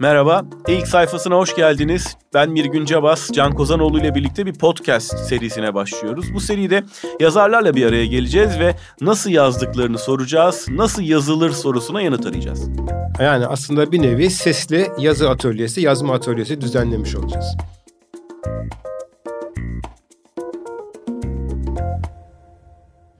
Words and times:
Merhaba, 0.00 0.44
ilk 0.68 0.88
sayfasına 0.88 1.36
hoş 1.36 1.56
geldiniz. 1.56 2.16
Ben 2.34 2.50
Mirgün 2.50 2.84
Cabas, 2.84 3.30
Can 3.32 3.52
Kozanoğlu 3.52 4.00
ile 4.00 4.14
birlikte 4.14 4.46
bir 4.46 4.54
podcast 4.54 5.18
serisine 5.18 5.74
başlıyoruz. 5.74 6.34
Bu 6.34 6.40
seride 6.40 6.84
yazarlarla 7.20 7.74
bir 7.74 7.86
araya 7.86 8.06
geleceğiz 8.06 8.58
ve 8.58 8.76
nasıl 9.00 9.30
yazdıklarını 9.30 9.98
soracağız, 9.98 10.66
nasıl 10.68 11.02
yazılır 11.02 11.50
sorusuna 11.50 12.02
yanıt 12.02 12.26
arayacağız. 12.26 12.68
Yani 13.20 13.46
aslında 13.46 13.92
bir 13.92 14.02
nevi 14.02 14.30
sesli 14.30 14.90
yazı 14.98 15.30
atölyesi, 15.30 15.80
yazma 15.80 16.14
atölyesi 16.14 16.60
düzenlemiş 16.60 17.16
olacağız. 17.16 17.56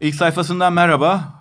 İlk 0.01 0.15
sayfasından 0.15 0.73
merhaba. 0.73 1.40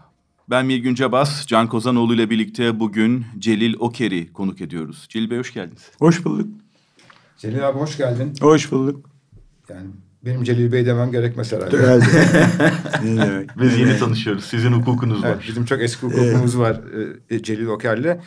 Ben 0.49 0.65
Mirgün 0.65 0.95
Cabas, 0.95 1.47
Can 1.47 1.67
Kozanoğlu 1.67 2.15
ile 2.15 2.29
birlikte 2.29 2.79
bugün 2.79 3.25
Celil 3.39 3.75
Oker'i 3.79 4.33
konuk 4.33 4.61
ediyoruz. 4.61 5.05
Celil 5.09 5.29
Bey 5.29 5.37
hoş 5.37 5.53
geldiniz. 5.53 5.91
Hoş 5.99 6.25
bulduk. 6.25 6.47
Celil 7.37 7.67
abi 7.67 7.79
hoş 7.79 7.97
geldin. 7.97 8.33
Hoş 8.41 8.71
bulduk. 8.71 9.09
Yani 9.69 9.87
benim 10.25 10.43
Celil 10.43 10.71
Bey 10.71 10.85
demem 10.85 11.11
gerekmez 11.11 11.51
herhalde. 11.51 11.77
Herhalde. 11.77 12.05
ne 13.03 13.17
demek? 13.17 13.49
Biz 13.59 13.79
yeni 13.79 13.97
tanışıyoruz. 13.97 14.45
Sizin 14.45 14.71
hukukunuz 14.71 15.23
var. 15.23 15.29
Evet, 15.29 15.43
bizim 15.47 15.65
çok 15.65 15.81
eski 15.81 16.07
hukukumuz 16.07 16.57
var 16.57 16.81
e, 17.29 17.43
Celil 17.43 17.65
Oker'le. 17.65 18.19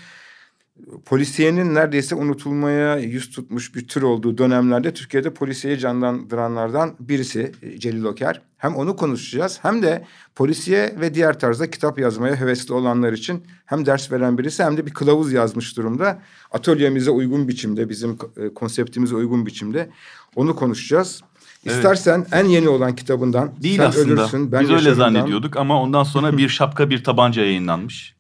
Polisiyenin 1.07 1.75
neredeyse 1.75 2.15
unutulmaya 2.15 2.99
yüz 2.99 3.31
tutmuş 3.31 3.75
bir 3.75 3.89
tür 3.89 4.03
olduğu 4.03 4.39
dönemlerde 4.39 4.95
Türkiye'de 4.95 5.35
polisiyeyi 5.35 5.79
canlandıranlardan 5.79 6.95
birisi 7.01 7.53
e, 7.63 7.79
Celil 7.79 8.05
Oker. 8.05 8.43
Hem 8.57 8.75
onu 8.75 8.97
konuşacağız 8.97 9.59
hem 9.63 9.83
de 9.83 10.05
polisiye 10.35 10.95
ve 11.01 11.15
diğer 11.15 11.39
tarzda 11.39 11.71
kitap 11.71 11.99
yazmaya 11.99 12.37
hevesli 12.37 12.75
olanlar 12.75 13.13
için 13.13 13.43
hem 13.67 13.87
ders 13.87 14.13
veren 14.13 14.39
birisi 14.39 14.65
hem 14.65 14.77
de 14.77 14.87
bir 14.87 14.95
kılavuz 14.95 15.33
yazmış 15.33 15.77
durumda. 15.77 16.23
Atölyemize 16.51 17.11
uygun 17.11 17.49
biçimde, 17.49 17.89
bizim 17.89 18.19
e, 18.37 18.55
konseptimize 18.55 19.15
uygun 19.15 19.47
biçimde 19.47 19.91
onu 20.37 20.57
konuşacağız. 20.57 21.21
Evet. 21.67 21.77
İstersen 21.77 22.27
en 22.33 22.45
yeni 22.45 22.69
olan 22.69 22.95
kitabından 22.95 23.53
Değil 23.63 23.77
sen 23.77 23.85
aslında. 23.85 24.23
ölürsün 24.23 24.53
ben 24.53 24.61
Biz 24.63 24.71
öyle 24.71 24.95
zannediyorduk 24.95 25.57
ama 25.57 25.83
ondan 25.83 26.03
sonra 26.05 26.39
bir 26.39 26.49
şapka 26.49 26.91
bir 26.91 27.05
tabanca 27.05 27.43
yayınlanmış. 27.43 28.15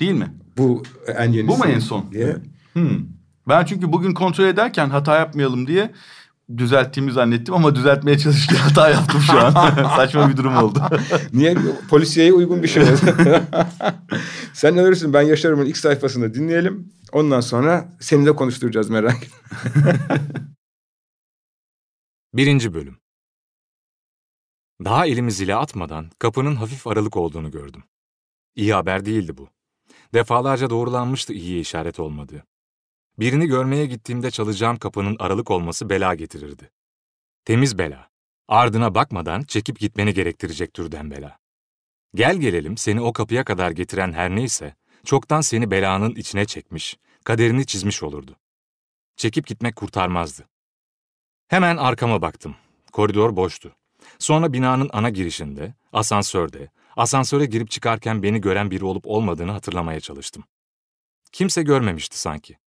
Değil 0.00 0.12
mi? 0.12 0.32
Bu 0.56 0.82
en 1.16 1.32
yenisi. 1.32 1.48
Bu 1.48 1.58
mu 1.58 1.64
en 1.66 1.78
son? 1.78 2.12
Diye. 2.12 2.36
Hmm. 2.72 2.98
Ben 3.48 3.64
çünkü 3.64 3.92
bugün 3.92 4.14
kontrol 4.14 4.44
ederken 4.44 4.90
hata 4.90 5.18
yapmayalım 5.18 5.66
diye 5.66 5.90
düzelttiğimi 6.58 7.12
zannettim 7.12 7.54
ama 7.54 7.74
düzeltmeye 7.74 8.18
çalışırken 8.18 8.56
hata 8.68 8.90
yaptım 8.90 9.20
şu 9.20 9.40
an. 9.40 9.50
Saçma 9.96 10.28
bir 10.28 10.36
durum 10.36 10.56
oldu. 10.56 10.82
Niye? 11.32 11.56
Polisiyeye 11.90 12.32
uygun 12.32 12.62
bir 12.62 12.68
şey 12.68 12.82
oldu. 12.82 13.42
Sen 14.52 14.76
ölürsün 14.78 15.12
ben 15.12 15.22
yaşarımın 15.22 15.66
ilk 15.66 15.76
sayfasında 15.76 16.34
dinleyelim. 16.34 16.92
Ondan 17.12 17.40
sonra 17.40 17.96
seni 18.00 18.26
de 18.26 18.36
konuşturacağız 18.36 18.90
merak 18.90 19.16
etme. 19.22 19.92
Birinci 22.34 22.74
Bölüm 22.74 22.96
Daha 24.84 25.06
elimi 25.06 25.32
zile 25.32 25.54
atmadan 25.54 26.10
kapının 26.18 26.56
hafif 26.56 26.86
aralık 26.86 27.16
olduğunu 27.16 27.50
gördüm. 27.50 27.82
İyi 28.56 28.74
haber 28.74 29.04
değildi 29.04 29.36
bu. 29.36 29.48
Defalarca 30.14 30.70
doğrulanmıştı 30.70 31.32
iyiye 31.32 31.60
işaret 31.60 32.00
olmadığı. 32.00 32.44
Birini 33.18 33.46
görmeye 33.46 33.86
gittiğimde 33.86 34.30
çalacağım 34.30 34.76
kapının 34.76 35.16
aralık 35.18 35.50
olması 35.50 35.90
bela 35.90 36.14
getirirdi. 36.14 36.70
Temiz 37.44 37.78
bela. 37.78 38.10
Ardına 38.48 38.94
bakmadan 38.94 39.42
çekip 39.42 39.78
gitmeni 39.78 40.14
gerektirecek 40.14 40.74
türden 40.74 41.10
bela. 41.10 41.38
Gel 42.14 42.36
gelelim 42.36 42.76
seni 42.76 43.00
o 43.00 43.12
kapıya 43.12 43.44
kadar 43.44 43.70
getiren 43.70 44.12
her 44.12 44.30
neyse, 44.30 44.74
çoktan 45.04 45.40
seni 45.40 45.70
belanın 45.70 46.14
içine 46.14 46.44
çekmiş, 46.44 46.98
kaderini 47.24 47.66
çizmiş 47.66 48.02
olurdu. 48.02 48.36
Çekip 49.16 49.46
gitmek 49.46 49.76
kurtarmazdı. 49.76 50.48
Hemen 51.48 51.76
arkama 51.76 52.22
baktım. 52.22 52.56
Koridor 52.92 53.36
boştu. 53.36 53.76
Sonra 54.18 54.52
binanın 54.52 54.90
ana 54.92 55.10
girişinde, 55.10 55.74
asansörde, 55.92 56.70
asansöre 56.96 57.46
girip 57.46 57.70
çıkarken 57.70 58.22
beni 58.22 58.40
gören 58.40 58.70
biri 58.70 58.84
olup 58.84 59.06
olmadığını 59.06 59.52
hatırlamaya 59.52 60.00
çalıştım. 60.00 60.44
Kimse 61.32 61.62
görmemişti 61.62 62.18
sanki. 62.18 62.58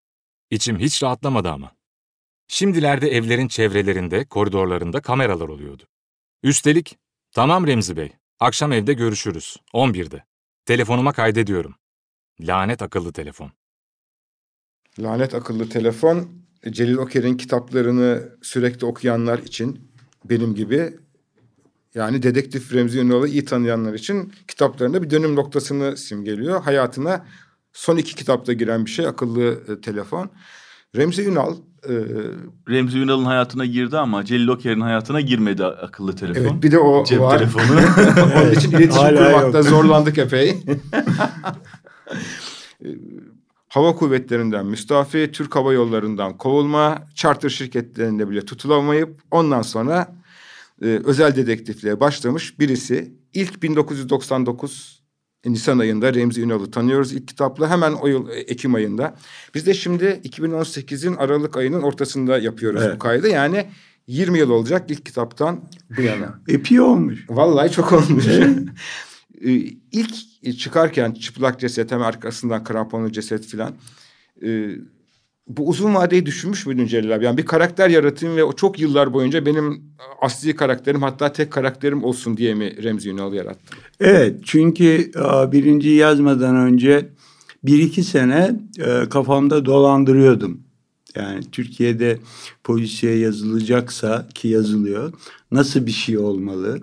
İçim 0.50 0.80
hiç 0.80 1.04
rahatlamadı 1.04 1.50
ama. 1.50 1.72
Şimdilerde 2.48 3.08
evlerin 3.08 3.48
çevrelerinde, 3.48 4.26
koridorlarında 4.26 5.02
kameralar 5.02 5.50
oluyordu. 5.50 5.84
Üstelik, 6.44 6.98
tamam 7.32 7.68
Remzi 7.68 7.98
Bey, 7.98 8.12
akşam 8.40 8.72
evde 8.72 8.94
görüşürüz, 8.94 9.58
11'de. 9.74 10.24
Telefonuma 10.66 11.14
kaydediyorum. 11.14 11.76
Lanet 12.40 12.82
akıllı 12.82 13.14
telefon. 13.14 13.52
Lanet 15.00 15.36
akıllı 15.36 15.70
telefon 15.70 16.30
Celil 16.70 16.96
Oker'in 16.96 17.38
kitaplarını 17.38 18.38
sürekli 18.42 18.86
okuyanlar 18.86 19.40
için 19.40 19.92
benim 20.26 20.56
gibi 20.56 20.98
yani 21.96 22.24
dedektif 22.24 22.74
Remzi 22.74 23.00
Ünal'ı 23.00 23.28
iyi 23.28 23.46
tanıyanlar 23.46 23.94
için 23.94 24.34
kitaplarında 24.48 25.04
bir 25.04 25.10
dönüm 25.10 25.36
noktasını 25.36 25.98
simgeliyor. 25.98 26.62
Hayatına 26.64 27.26
son 27.74 27.98
iki 27.98 28.16
kitapta 28.16 28.54
giren 28.54 28.86
bir 28.86 28.92
şey 28.92 29.08
akıllı 29.08 29.44
e, 29.68 29.82
telefon. 29.82 30.30
Remzi 30.96 31.24
Ünal 31.26 31.54
e, 31.90 31.94
Remzi 32.70 33.00
Ünal'ın 33.00 33.26
hayatına 33.26 33.66
girdi 33.66 33.98
ama 33.98 34.26
Celil 34.26 34.48
Oker'in 34.48 34.82
hayatına 34.82 35.22
girmedi 35.22 35.66
akıllı 35.66 36.16
telefon. 36.16 36.42
evet 36.42 36.64
bir 36.64 36.72
de 36.72 36.80
o 36.80 37.06
Cep 37.06 37.20
var. 37.20 37.38
telefonu. 37.38 37.64
Onun 38.42 38.52
için 38.52 38.72
iletişim 38.78 39.04
Hala 39.04 39.32
kurmakta 39.32 39.58
yok. 39.58 39.68
zorlandık 39.68 40.18
epey. 40.18 40.58
Hava 43.70 43.96
kuvvetlerinden 43.96 44.66
müstafi, 44.66 45.30
Türk 45.34 45.56
Hava 45.56 45.74
Yolları'ndan 45.74 46.38
kovulma, 46.38 47.08
charter 47.16 47.50
şirketlerinde 47.50 48.30
bile 48.30 48.46
tutulamayıp 48.46 49.22
ondan 49.32 49.62
sonra 49.62 50.16
e, 50.82 50.86
özel 50.86 51.36
dedektifliğe 51.36 52.00
başlamış 52.00 52.60
birisi. 52.60 53.14
İlk 53.34 53.64
1999 53.64 55.04
Nisan 55.46 55.80
ayında 55.80 56.14
Remzi 56.14 56.42
Ünal'ı 56.42 56.72
tanıyoruz 56.72 57.14
ilk 57.14 57.28
kitapla. 57.28 57.70
Hemen 57.70 57.94
o 57.94 58.08
yıl 58.08 58.30
e, 58.30 58.34
Ekim 58.34 58.76
ayında. 58.76 59.16
Biz 59.56 59.66
de 59.66 59.74
şimdi 59.74 60.06
2018'in 60.24 61.16
Aralık 61.16 61.58
ayının 61.58 61.82
ortasında 61.82 62.38
yapıyoruz 62.38 62.82
bu 62.82 62.86
Evet. 62.86 63.00
kaydı. 63.00 63.28
Yani 63.28 63.66
20 64.08 64.40
yıl 64.40 64.50
olacak 64.50 64.92
ilk 64.92 65.06
kitaptan 65.06 65.70
bu 65.98 66.02
yana. 66.02 66.40
Epey 66.48 66.80
olmuş. 66.80 67.26
Vallahi 67.30 67.72
çok 67.72 67.94
olmuş. 67.94 68.28
Ee, 68.28 68.56
İlk 69.92 70.14
çıkarken 70.60 71.12
çıplak 71.12 71.60
ceset 71.60 71.92
hem 71.92 72.02
arkasından 72.02 72.64
kramponlu 72.64 73.12
ceset 73.12 73.46
filan. 73.46 73.76
Bu 75.48 75.70
uzun 75.70 75.96
vadeyi 75.96 76.26
düşünmüş 76.26 76.66
müydün 76.66 76.86
Celil 76.86 77.16
abi? 77.16 77.26
Yani 77.26 77.38
bir 77.38 77.46
karakter 77.46 77.90
yaratayım 77.90 78.38
ve 78.38 78.44
o 78.44 78.54
çok 78.54 78.80
yıllar 78.80 79.14
boyunca 79.14 79.46
benim 79.46 79.84
asli 80.22 80.56
karakterim 80.56 81.02
hatta 81.02 81.34
tek 81.34 81.52
karakterim 81.52 82.04
olsun 82.04 82.38
diye 82.38 82.54
mi 82.54 82.84
Remzi 82.84 83.10
Ünal'ı 83.10 83.36
yarattın? 83.36 83.78
Evet 84.00 84.40
çünkü 84.44 85.12
e, 85.16 85.52
birinciyi 85.52 85.96
yazmadan 85.96 86.56
önce 86.56 87.10
bir 87.64 87.80
iki 87.80 88.04
sene 88.04 88.60
e, 88.80 89.10
kafamda 89.10 89.66
dolandırıyordum. 89.66 90.62
Yani 91.16 91.52
Türkiye'de 91.52 92.20
polisiye 92.64 93.18
yazılacaksa 93.18 94.28
ki 94.36 94.48
yazılıyor 94.48 95.14
nasıl 95.52 95.86
bir 95.86 95.92
şey 95.92 96.18
olmalı, 96.18 96.82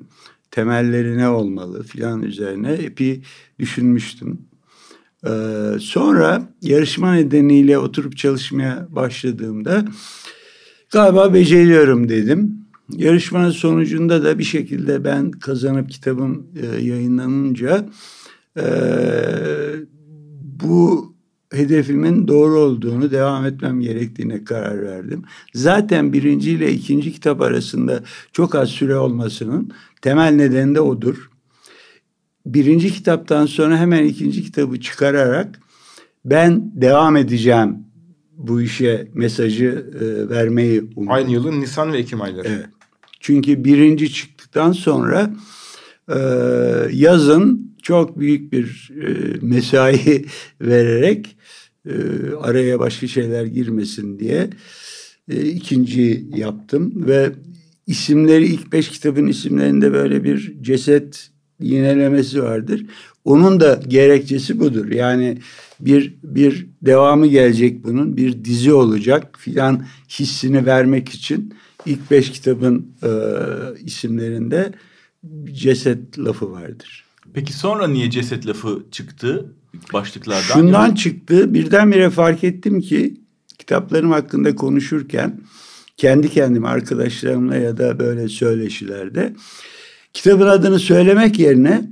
temelleri 0.50 1.19
ne 1.19 1.29
olmalı 1.29 1.83
filan 1.83 2.23
üzerine 2.23 2.73
epey 2.73 3.23
düşünmüştüm. 3.59 4.39
Ee, 5.27 5.31
sonra 5.81 6.49
yarışma 6.62 7.15
nedeniyle 7.15 7.78
oturup 7.78 8.16
çalışmaya 8.16 8.87
başladığımda 8.91 9.84
galiba 10.91 11.34
beceriyorum 11.34 12.09
dedim. 12.09 12.62
Yarışmanın 12.97 13.50
sonucunda 13.50 14.25
da 14.25 14.38
bir 14.38 14.44
şekilde 14.44 15.05
ben 15.05 15.31
kazanıp 15.31 15.91
kitabım 15.91 16.47
e, 16.62 16.66
yayınlanınca 16.82 17.88
e, 18.59 18.65
bu 20.62 21.12
hedefimin 21.53 22.28
doğru 22.28 22.59
olduğunu 22.59 23.11
devam 23.11 23.47
etmem 23.47 23.81
gerektiğine 23.81 24.44
karar 24.44 24.82
verdim. 24.82 25.23
Zaten 25.55 26.12
birinci 26.12 26.50
ile 26.50 26.73
ikinci 26.73 27.12
kitap 27.12 27.41
arasında 27.41 28.00
çok 28.32 28.55
az 28.55 28.69
süre 28.69 28.97
olmasının 28.97 29.70
temel 30.02 30.32
nedeni 30.32 30.75
de 30.75 30.81
odur. 30.81 31.31
Birinci 32.47 32.93
kitaptan 32.93 33.47
sonra 33.47 33.79
hemen 33.79 34.05
ikinci 34.05 34.43
kitabı 34.43 34.81
çıkararak 34.81 35.61
ben 36.25 36.73
devam 36.75 37.17
edeceğim 37.17 37.77
bu 38.37 38.62
işe 38.62 39.09
mesajı 39.15 39.87
e, 40.00 40.29
vermeyi 40.29 40.81
umdum. 40.81 41.12
Aynı 41.12 41.31
yılın 41.31 41.61
Nisan 41.61 41.93
ve 41.93 41.99
Ekim 41.99 42.23
ayları. 42.23 42.49
Evet. 42.49 42.67
Çünkü 43.21 43.65
birinci 43.65 44.12
çıktıktan 44.12 44.73
sonra 44.73 45.31
e, 46.09 46.19
yazın 46.93 47.77
çok 47.83 48.19
büyük 48.19 48.53
bir 48.53 48.91
e, 49.03 49.37
mesai 49.43 50.25
vererek 50.61 51.37
e, 51.87 51.93
araya 52.41 52.79
başka 52.79 53.06
şeyler 53.06 53.45
girmesin 53.45 54.19
diye 54.19 54.50
e, 55.29 55.47
ikinci 55.47 56.27
yaptım 56.37 56.93
ve 57.06 57.33
isimleri 57.87 58.47
ilk 58.47 58.73
beş 58.73 58.88
kitabın 58.88 59.27
isimlerinde 59.27 59.93
böyle 59.93 60.25
bir 60.25 60.62
ceset 60.62 61.31
yinelemesi 61.62 62.43
vardır. 62.43 62.87
Onun 63.25 63.61
da 63.61 63.81
gerekçesi 63.88 64.61
budur. 64.61 64.91
Yani 64.91 65.38
bir 65.81 66.14
bir 66.23 66.67
devamı 66.82 67.26
gelecek 67.26 67.85
bunun 67.85 68.17
bir 68.17 68.44
dizi 68.44 68.73
olacak 68.73 69.38
filan 69.38 69.87
hissini 70.09 70.67
vermek 70.67 71.09
için 71.09 71.55
ilk 71.87 72.11
beş 72.11 72.32
kitabın 72.32 72.87
e, 73.03 73.11
isimlerinde 73.85 74.73
ceset 75.53 76.19
lafı 76.19 76.53
vardır. 76.53 77.05
Peki 77.35 77.53
sonra 77.53 77.88
niye 77.88 78.11
ceset 78.11 78.47
lafı 78.47 78.82
çıktı 78.91 79.53
başlıklardan? 79.93 80.55
Şundan 80.55 80.88
ya? 80.88 80.94
çıktı 80.94 81.55
birdenbire 81.55 82.11
fark 82.11 82.44
ettim 82.44 82.81
ki 82.81 83.14
kitaplarım 83.59 84.11
hakkında 84.11 84.55
konuşurken 84.55 85.41
kendi 85.97 86.29
kendime 86.29 86.69
arkadaşlarımla 86.69 87.56
ya 87.56 87.76
da 87.76 87.99
böyle 87.99 88.29
söyleşilerde 88.29 89.35
kitabın 90.12 90.47
adını 90.47 90.79
söylemek 90.79 91.38
yerine 91.38 91.91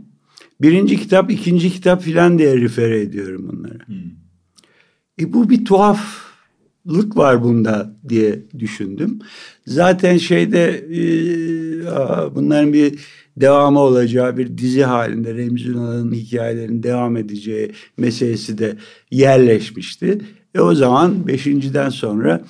birinci 0.60 0.96
kitap, 1.00 1.30
ikinci 1.30 1.70
kitap 1.70 2.02
filan 2.02 2.38
diye 2.38 2.56
refere 2.56 3.00
ediyorum 3.00 3.48
bunları. 3.52 3.78
Hmm. 3.86 3.96
E 5.20 5.32
bu 5.32 5.50
bir 5.50 5.64
tuhaflık 5.64 7.16
var 7.16 7.42
bunda 7.42 7.96
diye 8.08 8.42
düşündüm. 8.58 9.18
Zaten 9.66 10.16
şeyde 10.16 10.68
e, 10.70 11.04
bunların 12.34 12.72
bir 12.72 12.98
devamı 13.36 13.78
olacağı 13.78 14.36
bir 14.36 14.58
dizi 14.58 14.82
halinde 14.82 15.34
Remzi 15.34 15.68
Ünal'ın 15.68 16.12
hikayelerinin 16.12 16.82
devam 16.82 17.16
edeceği 17.16 17.72
meselesi 17.96 18.58
de 18.58 18.76
yerleşmişti. 19.10 20.18
E 20.54 20.60
o 20.60 20.74
zaman 20.74 21.26
beşinciden 21.26 21.88
sonra 21.88 22.44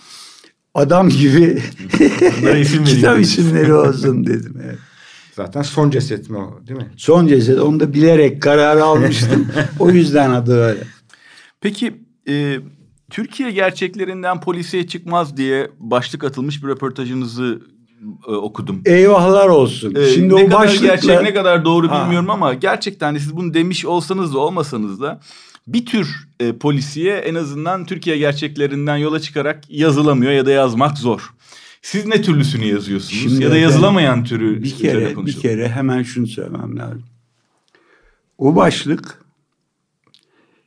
adam 0.75 1.09
gibi 1.09 1.59
kitap 2.87 3.21
isimleri 3.21 3.75
olsun 3.75 4.27
dedim. 4.27 4.55
Evet. 4.65 4.79
Zaten 5.33 5.63
son 5.63 5.91
ceset 5.91 6.31
mi 6.31 6.39
o 6.39 6.61
değil 6.67 6.79
mi? 6.79 6.91
Son 6.97 7.27
ceset. 7.27 7.61
Onu 7.61 7.81
da 7.81 7.95
bilerek 7.95 8.43
karar 8.43 8.77
almıştım. 8.77 9.49
o 9.79 9.91
yüzden 9.91 10.31
adı 10.31 10.63
öyle. 10.63 10.81
Peki 11.61 11.95
e, 12.29 12.57
Türkiye 13.11 13.51
gerçeklerinden 13.51 14.41
polisiye 14.41 14.87
çıkmaz 14.87 15.37
diye 15.37 15.71
başlık 15.79 16.25
atılmış 16.25 16.63
bir 16.63 16.69
röportajınızı 16.69 17.61
e, 18.29 18.31
okudum. 18.31 18.83
Eyvahlar 18.85 19.49
olsun. 19.49 19.95
Ee, 19.95 20.07
Şimdi 20.07 20.29
ne 20.29 20.35
o 20.35 20.47
kadar 20.47 20.59
başlıkla... 20.59 20.87
gerçek 20.87 21.23
ne 21.23 21.35
kadar 21.35 21.65
doğru 21.65 21.91
ha. 21.91 22.03
bilmiyorum 22.05 22.31
ama 22.31 22.55
gerçekten 22.55 23.15
de 23.15 23.19
siz 23.19 23.37
bunu 23.37 23.55
demiş 23.55 23.85
olsanız 23.85 24.35
da 24.35 24.39
olmasanız 24.39 25.01
da 25.01 25.21
bir 25.67 25.87
tür 25.87 26.29
e, 26.41 26.53
polisiye 26.53 27.17
en 27.17 27.35
azından 27.35 27.87
Türkiye 27.87 28.19
gerçeklerinden 28.19 28.97
yola 28.97 29.21
çıkarak 29.21 29.65
yazılamıyor 29.69 30.33
ya 30.33 30.47
da 30.47 30.51
yazmak 30.51 30.99
zor. 30.99 31.35
Siz 31.83 32.07
ne 32.07 32.23
türlüsünü 32.23 32.65
yazıyorsunuz 32.65 33.23
Şimdi 33.23 33.45
ya 33.45 33.51
da 33.51 33.57
yazılamayan 33.57 34.25
türü 34.25 34.63
bir 34.63 34.77
kere 34.77 35.27
bir 35.27 35.33
kere 35.33 35.69
hemen 35.69 36.03
şunu 36.03 36.27
söylemem 36.27 36.79
lazım. 36.79 37.05
O 38.39 38.57
başlık 38.57 39.25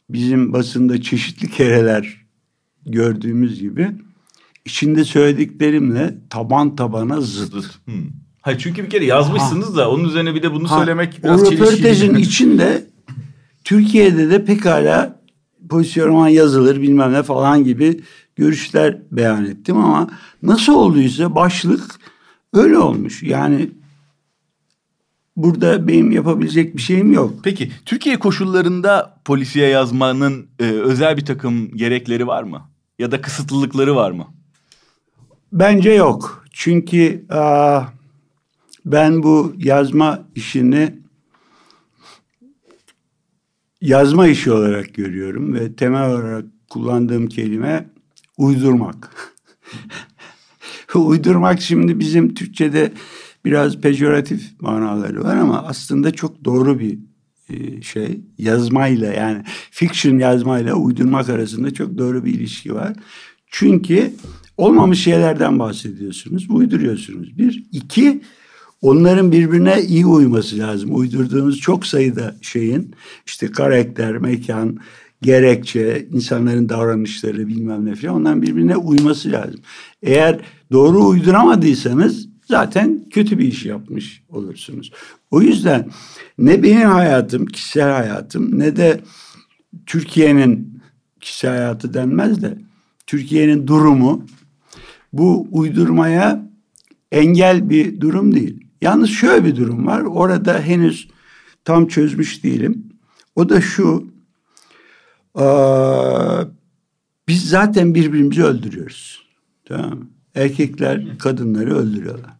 bizim 0.09 0.53
basında 0.53 1.01
çeşitli 1.01 1.51
kereler 1.51 2.25
gördüğümüz 2.85 3.59
gibi 3.59 3.91
içinde 4.65 5.03
söylediklerimle 5.03 6.15
taban 6.29 6.75
tabana 6.75 7.21
zıt. 7.21 7.53
Hmm. 7.85 7.93
Hayır 8.41 8.59
çünkü 8.59 8.83
bir 8.83 8.89
kere 8.89 9.05
yazmışsınız 9.05 9.69
ha. 9.69 9.75
da 9.75 9.91
onun 9.91 10.09
üzerine 10.09 10.35
bir 10.35 10.43
de 10.43 10.51
bunu 10.51 10.71
ha. 10.71 10.77
söylemek 10.77 11.23
biraz 11.23 11.43
O 11.43 11.51
röportajın 11.51 12.15
içinde 12.15 12.85
Türkiye'de 13.63 14.29
de 14.29 14.45
pekala 14.45 15.19
pozisyon 15.69 16.27
yazılır 16.27 16.81
bilmem 16.81 17.13
ne 17.13 17.23
falan 17.23 17.63
gibi 17.63 18.01
görüşler 18.35 19.01
beyan 19.11 19.45
ettim 19.45 19.77
ama 19.77 20.09
nasıl 20.43 20.73
olduysa 20.73 21.35
başlık 21.35 21.99
öyle 22.53 22.77
olmuş. 22.77 23.23
Yani 23.23 23.71
burada 25.35 25.87
benim 25.87 26.11
yapabilecek 26.11 26.77
bir 26.77 26.81
şeyim 26.81 27.11
yok. 27.13 27.33
Peki 27.43 27.71
Türkiye 27.85 28.19
koşullarında 28.19 29.19
polisiye 29.25 29.67
yazmanın 29.67 30.47
e, 30.59 30.63
özel 30.63 31.17
bir 31.17 31.25
takım 31.25 31.77
gerekleri 31.77 32.27
var 32.27 32.43
mı? 32.43 32.61
Ya 32.99 33.11
da 33.11 33.21
kısıtlılıkları 33.21 33.95
var 33.95 34.11
mı? 34.11 34.27
Bence 35.51 35.91
yok. 35.91 36.45
Çünkü 36.51 37.25
a, 37.29 37.81
ben 38.85 39.23
bu 39.23 39.53
yazma 39.57 40.19
işini 40.35 40.95
yazma 43.81 44.27
işi 44.27 44.51
olarak 44.51 44.93
görüyorum 44.93 45.53
ve 45.53 45.75
temel 45.75 46.09
olarak 46.09 46.45
kullandığım 46.69 47.27
kelime 47.27 47.89
uydurmak. 48.43 49.33
uydurmak 50.95 51.61
şimdi 51.61 51.99
bizim 51.99 52.33
Türkçe'de 52.33 52.93
biraz 53.45 53.81
pejoratif 53.81 54.61
manaları 54.61 55.23
var 55.23 55.35
ama 55.35 55.63
aslında 55.63 56.11
çok 56.11 56.45
doğru 56.45 56.79
bir 56.79 56.99
e, 57.49 57.81
şey. 57.81 58.21
Yazmayla 58.37 59.13
yani 59.13 59.43
fiction 59.71 60.17
yazmayla 60.17 60.73
uydurmak 60.73 61.29
arasında 61.29 61.73
çok 61.73 61.97
doğru 61.97 62.25
bir 62.25 62.33
ilişki 62.33 62.75
var. 62.75 62.93
Çünkü 63.47 64.13
olmamış 64.57 65.03
şeylerden 65.03 65.59
bahsediyorsunuz, 65.59 66.47
uyduruyorsunuz. 66.49 67.37
Bir, 67.37 67.63
iki, 67.71 68.21
onların 68.81 69.31
birbirine 69.31 69.81
iyi 69.81 70.05
uyması 70.05 70.57
lazım. 70.57 70.95
Uydurduğunuz 70.95 71.59
çok 71.59 71.85
sayıda 71.85 72.35
şeyin 72.41 72.95
işte 73.25 73.51
karakter, 73.51 74.17
mekan, 74.17 74.77
gerekçe, 75.23 76.07
insanların 76.11 76.69
davranışları 76.69 77.47
bilmem 77.47 77.85
ne 77.85 77.95
falan 77.95 78.15
onların 78.15 78.41
birbirine 78.41 78.77
uyması 78.77 79.31
lazım. 79.31 79.59
Eğer 80.01 80.39
doğru 80.71 81.05
uyduramadıysanız 81.05 82.27
zaten 82.45 83.05
kötü 83.09 83.39
bir 83.39 83.45
iş 83.45 83.65
yapmış 83.65 84.23
olursunuz. 84.29 84.91
O 85.31 85.41
yüzden 85.41 85.89
ne 86.37 86.63
benim 86.63 86.89
hayatım, 86.89 87.45
kişisel 87.45 87.91
hayatım 87.91 88.59
ne 88.59 88.75
de 88.75 89.01
Türkiye'nin 89.85 90.81
kişisel 91.21 91.51
hayatı 91.51 91.93
denmez 91.93 92.41
de 92.41 92.57
Türkiye'nin 93.07 93.67
durumu 93.67 94.25
bu 95.13 95.47
uydurmaya 95.51 96.49
engel 97.11 97.69
bir 97.69 98.01
durum 98.01 98.35
değil. 98.35 98.67
Yalnız 98.81 99.09
şöyle 99.09 99.45
bir 99.45 99.55
durum 99.55 99.87
var. 99.87 100.01
Orada 100.01 100.59
henüz 100.59 101.07
tam 101.65 101.87
çözmüş 101.87 102.43
değilim. 102.43 102.83
O 103.35 103.49
da 103.49 103.61
şu. 103.61 104.12
Aa, 105.35 106.43
biz 107.27 107.49
zaten 107.49 107.95
birbirimizi 107.95 108.43
öldürüyoruz. 108.43 109.27
Tamam? 109.65 110.09
Erkekler 110.35 111.17
kadınları 111.17 111.77
öldürüyorlar. 111.77 112.33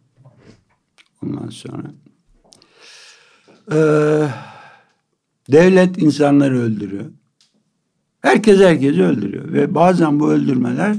Ondan 1.22 1.48
sonra 1.48 1.94
e, 3.72 3.78
devlet 5.52 6.02
insanları 6.02 6.60
öldürüyor. 6.60 7.04
Herkes 8.20 8.60
herkesi 8.60 9.02
öldürüyor 9.02 9.52
ve 9.52 9.74
bazen 9.74 10.20
bu 10.20 10.32
öldürmeler 10.32 10.96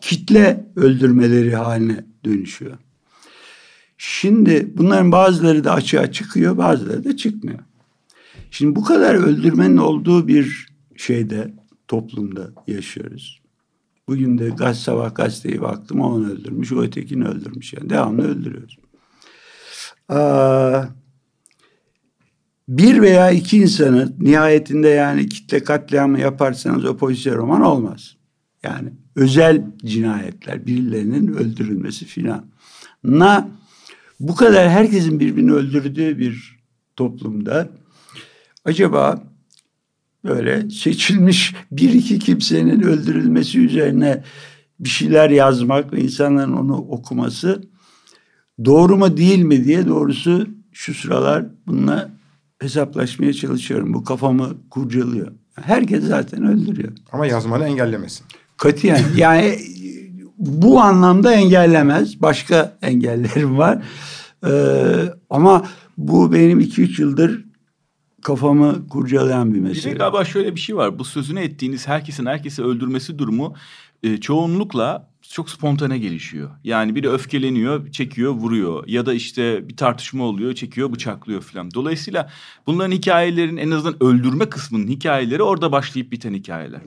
kitle 0.00 0.66
öldürmeleri 0.76 1.56
haline 1.56 2.04
dönüşüyor. 2.24 2.78
Şimdi 3.98 4.72
bunların 4.76 5.12
bazıları 5.12 5.64
da 5.64 5.72
açığa 5.72 6.12
çıkıyor, 6.12 6.58
bazıları 6.58 7.04
da 7.04 7.16
çıkmıyor. 7.16 7.58
Şimdi 8.50 8.76
bu 8.76 8.84
kadar 8.84 9.14
öldürmenin 9.14 9.76
olduğu 9.76 10.28
bir 10.28 10.75
şeyde, 10.96 11.54
toplumda 11.88 12.50
yaşıyoruz. 12.66 13.40
Bugün 14.08 14.38
de 14.38 14.48
gaz 14.48 14.80
sabah 14.80 15.14
gazeteyi 15.14 15.60
baktım 15.60 16.00
onu 16.00 16.30
öldürmüş, 16.30 16.72
o 16.72 16.82
ötekini 16.82 17.28
öldürmüş. 17.28 17.72
Yani 17.72 17.90
devamlı 17.90 18.28
öldürüyoruz. 18.28 18.78
Aa, 20.08 20.84
bir 22.68 23.02
veya 23.02 23.30
iki 23.30 23.58
insanı 23.58 24.12
nihayetinde 24.18 24.88
yani 24.88 25.28
kitle 25.28 25.64
katliamı 25.64 26.20
yaparsanız 26.20 26.84
o 26.84 26.96
pozisyon 26.96 27.36
roman 27.36 27.60
olmaz. 27.60 28.16
Yani 28.62 28.92
özel 29.16 29.64
cinayetler, 29.84 30.66
birilerinin 30.66 31.28
öldürülmesi 31.28 32.04
filan. 32.04 32.46
Na 33.04 33.48
bu 34.20 34.34
kadar 34.34 34.70
herkesin 34.70 35.20
birbirini 35.20 35.52
öldürdüğü 35.52 36.18
bir 36.18 36.58
toplumda 36.96 37.68
acaba 38.64 39.22
böyle 40.28 40.70
seçilmiş 40.70 41.54
bir 41.72 41.92
iki 41.92 42.18
kimsenin 42.18 42.80
öldürülmesi 42.82 43.60
üzerine 43.60 44.22
bir 44.80 44.88
şeyler 44.88 45.30
yazmak 45.30 45.92
ve 45.92 46.00
insanların 46.00 46.52
onu 46.52 46.76
okuması 46.76 47.62
doğru 48.64 48.96
mu 48.96 49.16
değil 49.16 49.42
mi 49.42 49.64
diye 49.64 49.86
doğrusu 49.86 50.46
şu 50.72 50.94
sıralar 50.94 51.44
bununla 51.66 52.10
hesaplaşmaya 52.58 53.32
çalışıyorum. 53.32 53.94
Bu 53.94 54.04
kafamı 54.04 54.68
kurcalıyor. 54.70 55.32
Herkes 55.54 56.04
zaten 56.04 56.46
öldürüyor. 56.46 56.92
Ama 57.12 57.26
yazmanı 57.26 57.64
engellemesin. 57.64 58.26
Katiyen. 58.56 59.00
Yani 59.16 59.58
bu 60.38 60.80
anlamda 60.80 61.32
engellemez. 61.32 62.22
Başka 62.22 62.78
engellerim 62.82 63.58
var. 63.58 63.82
Ee, 64.46 64.50
ama 65.30 65.66
bu 65.98 66.32
benim 66.32 66.60
iki 66.60 66.82
üç 66.82 66.98
yıldır 66.98 67.45
kafamı 68.26 68.88
kurcalayan 68.88 69.50
bir 69.54 69.58
Bir 69.58 69.64
de 69.64 69.68
mesele. 69.68 69.94
galiba 69.94 70.24
şöyle 70.24 70.54
bir 70.54 70.60
şey 70.60 70.76
var. 70.76 70.98
Bu 70.98 71.04
sözünü 71.04 71.40
ettiğiniz 71.40 71.88
herkesin 71.88 72.26
herkesi 72.26 72.62
öldürmesi 72.62 73.18
durumu 73.18 73.54
e, 74.02 74.16
çoğunlukla 74.16 75.08
çok 75.32 75.50
spontane 75.50 75.98
gelişiyor. 75.98 76.50
Yani 76.64 76.94
biri 76.94 77.10
öfkeleniyor, 77.10 77.90
çekiyor, 77.90 78.32
vuruyor. 78.32 78.84
Ya 78.86 79.06
da 79.06 79.14
işte 79.14 79.68
bir 79.68 79.76
tartışma 79.76 80.24
oluyor, 80.24 80.54
çekiyor, 80.54 80.92
bıçaklıyor 80.92 81.40
falan. 81.40 81.70
Dolayısıyla 81.74 82.30
bunların 82.66 82.92
hikayelerin 82.92 83.56
en 83.56 83.70
azından 83.70 84.02
öldürme 84.02 84.46
kısmının 84.48 84.88
hikayeleri 84.88 85.42
orada 85.42 85.72
başlayıp 85.72 86.12
biten 86.12 86.34
hikayeler. 86.34 86.80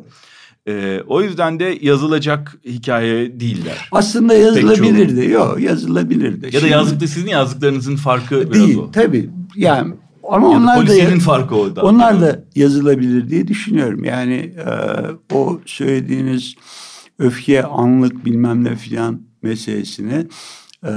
E, 0.67 1.01
o 1.08 1.22
yüzden 1.22 1.60
de 1.60 1.77
yazılacak 1.81 2.58
hikaye 2.65 3.39
değiller. 3.39 3.88
Aslında 3.91 4.34
yazılabilirdi. 4.34 5.31
Yok 5.31 5.60
yazılabilirdi. 5.60 6.46
Ya 6.46 6.51
da 6.53 6.60
Şimdi- 6.60 6.72
yazdıkta 6.72 7.08
sizin 7.08 7.27
yazdıklarınızın 7.29 7.96
farkı 7.96 8.51
biraz 8.51 8.67
Değil 8.67 8.77
o. 8.77 8.91
tabii. 8.91 9.29
Yani 9.55 9.93
ama 10.34 10.48
Ya 10.48 10.54
da 10.54 10.58
onlar 10.58 10.76
da 10.78 10.82
polisiyenin 10.82 11.20
farkı 11.20 11.56
o 11.56 11.76
da. 11.76 11.82
onlar 11.82 12.22
da 12.22 12.44
yazılabilir 12.56 13.30
diye 13.30 13.48
düşünüyorum. 13.48 14.04
Yani 14.04 14.34
e, 14.34 15.34
o 15.36 15.60
söylediğiniz 15.66 16.56
öfke, 17.20 17.64
anlık 17.64 18.26
bilmem 18.26 18.64
ne 18.64 18.76
filan 18.76 19.22
meselesini 19.42 20.28
e, 20.86 20.92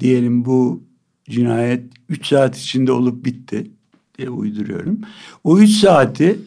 diyelim 0.00 0.44
bu 0.44 0.82
cinayet 1.30 1.84
3 2.08 2.26
saat 2.26 2.58
içinde 2.58 2.92
olup 2.92 3.24
bitti 3.24 3.70
diye 4.18 4.30
uyduruyorum. 4.30 4.98
O 5.44 5.58
3 5.58 5.70
saati 5.70 6.38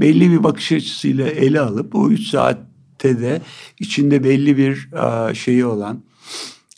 belli 0.00 0.30
bir 0.30 0.42
bakış 0.44 0.72
açısıyla 0.72 1.26
ele 1.26 1.60
alıp 1.60 1.94
o 1.94 2.10
3 2.10 2.26
saatte 2.28 3.20
de 3.20 3.40
içinde 3.80 4.24
belli 4.24 4.56
bir 4.56 4.88
e, 5.30 5.34
şeyi 5.34 5.64
olan 5.66 6.02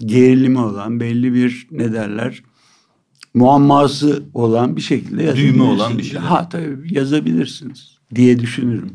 gerilimi 0.00 0.58
olan 0.58 1.00
belli 1.00 1.34
bir 1.34 1.66
ne 1.70 1.92
derler 1.92 2.42
muamması 3.36 4.22
olan 4.34 4.76
bir 4.76 4.80
şekilde 4.80 5.22
yazabilirsiniz. 5.22 5.60
olan 5.60 5.98
bir 5.98 6.02
şeyler. 6.02 6.20
Ha 6.20 6.48
tabii 6.48 6.94
yazabilirsiniz 6.94 7.98
diye 8.14 8.38
düşünürüm. 8.38 8.90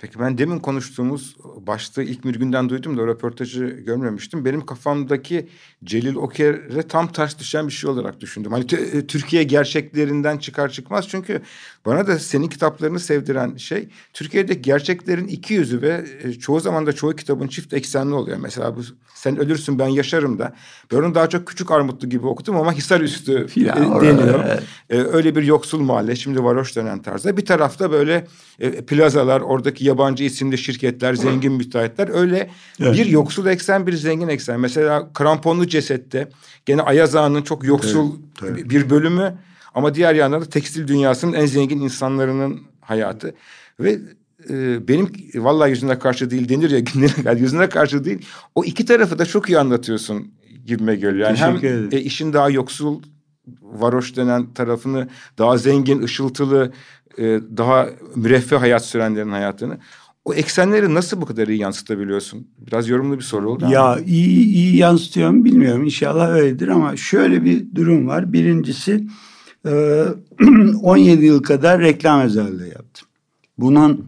Peki 0.00 0.18
ben 0.18 0.38
demin 0.38 0.58
konuştuğumuz 0.58 1.36
başta 1.66 2.02
ilk 2.02 2.24
bir 2.24 2.34
günden 2.34 2.68
duydum 2.68 2.98
da 2.98 3.06
röportajı 3.06 3.64
görmemiştim. 3.64 4.44
Benim 4.44 4.66
kafamdaki 4.66 5.48
Celil 5.84 6.14
Oker'e 6.14 6.82
tam 6.82 7.12
ters 7.12 7.38
düşen 7.38 7.66
bir 7.68 7.72
şey 7.72 7.90
olarak 7.90 8.20
düşündüm. 8.20 8.52
Hani 8.52 8.64
e, 8.92 9.06
Türkiye 9.06 9.42
gerçeklerinden 9.42 10.38
çıkar 10.38 10.68
çıkmaz 10.68 11.08
çünkü 11.08 11.42
bana 11.86 12.06
da 12.06 12.18
senin 12.18 12.48
kitaplarını 12.48 13.00
sevdiren 13.00 13.56
şey 13.56 13.88
Türkiye'de 14.12 14.54
gerçeklerin 14.54 15.26
iki 15.26 15.54
yüzü 15.54 15.82
ve 15.82 16.04
e, 16.22 16.32
çoğu 16.32 16.60
zaman 16.60 16.86
da 16.86 16.92
çoğu 16.92 17.16
kitabın 17.16 17.48
çift 17.48 17.72
eksenli 17.72 18.14
oluyor. 18.14 18.38
Mesela 18.40 18.76
bu 18.76 18.80
sen 19.14 19.38
ölürsün 19.38 19.78
ben 19.78 19.88
yaşarım 19.88 20.38
da. 20.38 20.54
Ben 20.92 20.96
onu 20.96 21.14
daha 21.14 21.28
çok 21.28 21.46
küçük 21.46 21.70
armutlu 21.70 22.08
gibi 22.08 22.26
okudum 22.26 22.56
ama 22.56 22.72
Hisarüstü 22.72 23.46
Filan, 23.46 23.82
e, 23.82 23.86
orada, 23.86 24.06
deniyor. 24.06 24.44
evet. 24.46 24.62
E, 24.90 24.96
öyle 24.98 25.36
bir 25.36 25.42
yoksul 25.42 25.80
mahalle 25.80 26.16
şimdi 26.16 26.44
varoş 26.44 26.76
dönen 26.76 27.02
tarzda. 27.02 27.36
Bir 27.36 27.44
tarafta 27.46 27.90
böyle 27.90 28.26
e, 28.60 28.70
plazalar, 28.70 29.40
oradaki 29.40 29.84
yabancı 29.84 30.24
isimli 30.24 30.58
şirketler, 30.58 31.14
zengin 31.14 31.52
müteahhitler 31.52 32.08
öyle 32.14 32.50
Evet. 32.80 32.94
bir 32.96 33.06
yoksul 33.06 33.46
eksen 33.46 33.86
bir 33.86 33.92
zengin 33.92 34.28
eksen. 34.28 34.60
Mesela 34.60 35.12
Kramponlu 35.12 35.66
Ceset'te 35.72 36.28
gene 36.66 36.82
Ayaz 36.82 37.16
Ağa'nın 37.16 37.42
çok 37.42 37.64
yoksul 37.64 38.10
Evet, 38.10 38.56
tabii. 38.56 38.70
bir 38.70 38.90
bölümü 38.90 39.34
ama 39.74 39.94
diğer 39.94 40.14
yandan 40.14 40.40
da 40.40 40.44
tekstil 40.44 40.88
dünyasının 40.88 41.32
en 41.32 41.46
zengin 41.46 41.80
insanlarının 41.80 42.60
hayatı. 42.80 43.34
Ve 43.80 43.98
e, 44.50 44.88
benim 44.88 45.12
vallahi 45.34 45.70
yüzüne 45.70 45.98
karşı 45.98 46.30
değil 46.30 46.48
denir 46.48 46.70
ya 47.24 47.32
yüzüne 47.38 47.68
karşı 47.68 48.04
değil. 48.04 48.26
O 48.54 48.64
iki 48.64 48.84
tarafı 48.84 49.18
da 49.18 49.26
çok 49.26 49.48
iyi 49.48 49.58
anlatıyorsun 49.58 50.34
gibime 50.66 50.94
geliyor. 50.94 51.28
Yani 51.28 51.36
hem 51.36 51.56
ederim. 51.56 51.88
e, 51.92 52.00
işin 52.00 52.32
daha 52.32 52.50
yoksul 52.50 53.02
varoş 53.62 54.16
denen 54.16 54.52
tarafını 54.54 55.08
daha 55.38 55.58
zengin, 55.58 56.02
ışıltılı, 56.02 56.72
e, 57.18 57.22
daha 57.56 57.88
müreffeh 58.14 58.60
hayat 58.60 58.84
sürenlerin 58.84 59.30
hayatını. 59.30 59.78
O 60.24 60.34
eksenleri 60.34 60.94
nasıl 60.94 61.20
bu 61.20 61.26
kadar 61.26 61.48
iyi 61.48 61.58
yansıtabiliyorsun? 61.58 62.48
Biraz 62.58 62.88
yorumlu 62.88 63.16
bir 63.16 63.22
soru 63.22 63.50
oldu 63.50 63.64
ama. 63.64 63.74
Ya 63.74 63.98
iyi, 64.06 64.46
iyi 64.54 64.76
yansıtıyor 64.76 65.30
mu 65.30 65.44
bilmiyorum. 65.44 65.84
İnşallah 65.84 66.30
öyledir 66.30 66.68
ama 66.68 66.96
şöyle 66.96 67.44
bir 67.44 67.74
durum 67.74 68.06
var. 68.06 68.32
Birincisi 68.32 69.06
e, 69.66 70.04
17 70.82 71.24
yıl 71.24 71.42
kadar 71.42 71.80
reklam 71.80 72.20
yazarlığı 72.20 72.68
yaptım. 72.68 73.08
Bunun 73.58 74.06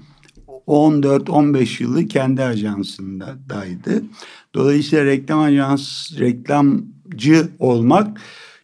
14-15 0.66 1.83
yılı 1.83 2.06
kendi 2.06 2.42
ajansındaydı. 2.42 4.02
Dolayısıyla 4.54 5.04
reklam 5.04 5.40
ajans, 5.40 6.12
reklamcı 6.18 7.49
olmak 7.59 8.21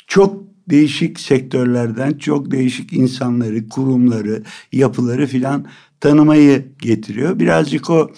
çok 0.06 0.42
değişik 0.70 1.20
sektörlerden 1.20 2.12
çok 2.12 2.50
değişik 2.50 2.92
insanları, 2.92 3.68
kurumları, 3.68 4.42
yapıları 4.72 5.26
filan 5.26 5.66
tanımayı 6.00 6.64
getiriyor. 6.82 7.38
Birazcık 7.38 7.90
o 7.90 8.10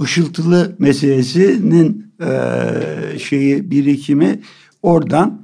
ışıltılı 0.00 0.76
meselesinin 0.78 2.12
eee, 2.20 3.18
şeyi 3.18 3.70
birikimi 3.70 4.40
oradan. 4.82 5.42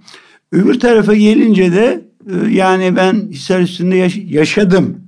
Öbür 0.52 0.80
tarafa 0.80 1.14
gelince 1.14 1.72
de 1.72 2.04
e, 2.30 2.48
yani 2.50 2.96
ben 2.96 3.28
Hisar 3.30 3.60
üstünde 3.60 3.96
yaş- 3.96 4.16
yaşadım. 4.26 5.00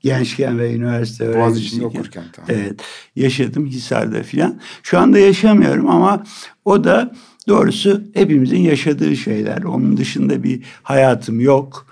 Gençken 0.00 0.58
ve 0.58 0.74
üniversite 0.74 1.24
öğrencisiyken. 1.24 1.86
okurken 1.88 2.24
tamam. 2.32 2.48
Evet 2.50 2.80
yaşadım 3.16 3.66
Hisar'da 3.66 4.22
filan. 4.22 4.60
Şu 4.82 4.98
anda 4.98 5.18
yaşamıyorum 5.18 5.88
ama 5.90 6.24
o 6.64 6.84
da 6.84 7.14
doğrusu 7.48 8.02
hepimizin 8.14 8.60
yaşadığı 8.60 9.16
şeyler. 9.16 9.62
Onun 9.62 9.96
dışında 9.96 10.42
bir 10.42 10.62
hayatım 10.82 11.40
yok. 11.40 11.86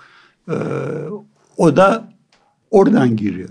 Ee, 0.49 0.53
o 1.57 1.75
da 1.75 2.13
oradan 2.71 3.15
giriyor. 3.15 3.49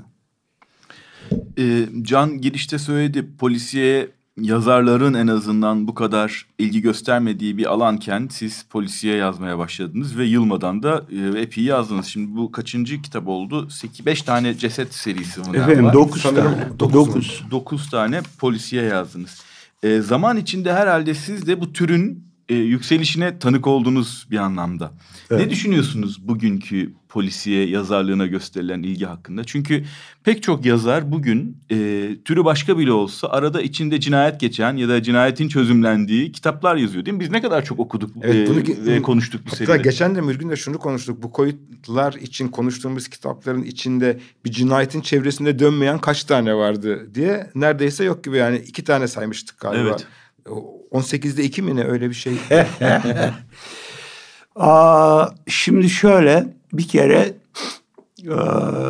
Ee, 1.58 1.86
Can 2.02 2.40
girişte 2.40 2.78
söyledi 2.78 3.26
polisiye 3.38 4.08
yazarların 4.40 5.14
en 5.14 5.26
azından 5.26 5.88
bu 5.88 5.94
kadar 5.94 6.46
ilgi 6.58 6.80
göstermediği 6.80 7.58
bir 7.58 7.66
alanken 7.66 8.28
siz 8.30 8.62
polisiye 8.70 9.16
yazmaya 9.16 9.58
başladınız 9.58 10.18
ve 10.18 10.24
yılmadan 10.24 10.82
da 10.82 11.04
e, 11.36 11.40
epey 11.40 11.64
yazdınız. 11.64 12.06
Şimdi 12.06 12.36
bu 12.36 12.52
kaçıncı 12.52 13.02
kitap 13.02 13.28
oldu? 13.28 13.68
5 14.06 14.22
tane 14.22 14.54
ceset 14.58 14.94
serisi 14.94 15.40
bunlar 15.44 15.58
Efendim 15.58 15.84
var. 15.84 15.92
dokuz 15.94 16.22
Sanırım 16.22 16.52
tane. 16.54 16.78
dokuz 16.78 16.94
Dokuz. 16.94 17.42
9 17.50 17.90
tane 17.90 18.20
polisiye 18.38 18.82
yazdınız. 18.82 19.42
Ee, 19.82 20.00
zaman 20.00 20.36
içinde 20.36 20.72
herhalde 20.72 21.14
siz 21.14 21.46
de 21.46 21.60
bu 21.60 21.72
türün 21.72 22.31
e, 22.49 22.54
yükselişine 22.54 23.38
tanık 23.38 23.66
oldunuz 23.66 24.26
bir 24.30 24.37
anlamda. 24.38 24.92
Evet. 25.30 25.40
Ne 25.40 25.50
düşünüyorsunuz 25.50 26.28
bugünkü 26.28 26.92
polisiye 27.08 27.68
yazarlığına 27.68 28.26
gösterilen 28.26 28.82
ilgi 28.82 29.04
hakkında? 29.04 29.44
Çünkü 29.44 29.84
pek 30.25 30.42
çok 30.42 30.64
yazar 30.64 31.12
bugün 31.12 31.56
e, 31.70 32.08
türü 32.25 32.44
başka 32.44 32.78
bile 32.78 32.92
olsa 32.92 33.28
arada 33.28 33.62
içinde 33.62 34.00
cinayet 34.00 34.40
geçen 34.40 34.76
ya 34.76 34.88
da 34.88 35.02
cinayetin 35.02 35.49
çözümlendiği 35.49 36.32
kitaplar 36.32 36.76
yazıyor 36.76 37.04
değil 37.04 37.14
mi? 37.16 37.20
Biz 37.20 37.30
ne 37.30 37.42
kadar 37.42 37.64
çok 37.64 37.78
okuduk 37.80 38.11
Evet, 38.22 38.49
e, 38.49 38.50
bunu- 38.50 38.87
ve 38.87 39.02
konuştuk 39.02 39.40
bu 39.46 39.50
Hatta 39.50 39.56
seride. 39.56 39.82
geçen 39.82 40.14
de 40.14 40.20
Mürgün 40.20 40.50
de 40.50 40.56
şunu 40.56 40.78
konuştuk. 40.78 41.22
Bu 41.22 41.32
koyutlar 41.32 42.12
için 42.12 42.49
konuştuğumuz 42.49 43.08
kitapların 43.08 43.62
içinde 43.62 44.20
bir 44.44 44.50
cinayetin 44.50 45.00
çevresinde 45.00 45.58
dönmeyen 45.58 45.99
kaç 45.99 46.25
tane 46.25 46.54
vardı 46.54 47.14
diye 47.14 47.50
neredeyse 47.54 48.04
yok 48.04 48.25
gibi 48.25 48.37
yani 48.37 48.58
iki 48.58 48.84
tane 48.84 49.08
saymıştık 49.08 49.61
galiba. 49.61 49.88
Evet. 49.88 50.06
O 50.92 51.00
18'de 51.00 51.44
iki 51.44 51.62
mi 51.62 51.76
ne 51.76 51.84
öyle 51.84 52.08
bir 52.08 52.14
şey. 52.14 52.34
Aa, 54.56 55.26
şimdi 55.46 55.90
şöyle 55.90 56.56
bir 56.72 56.88
kere 56.88 57.34
e, 58.25 58.37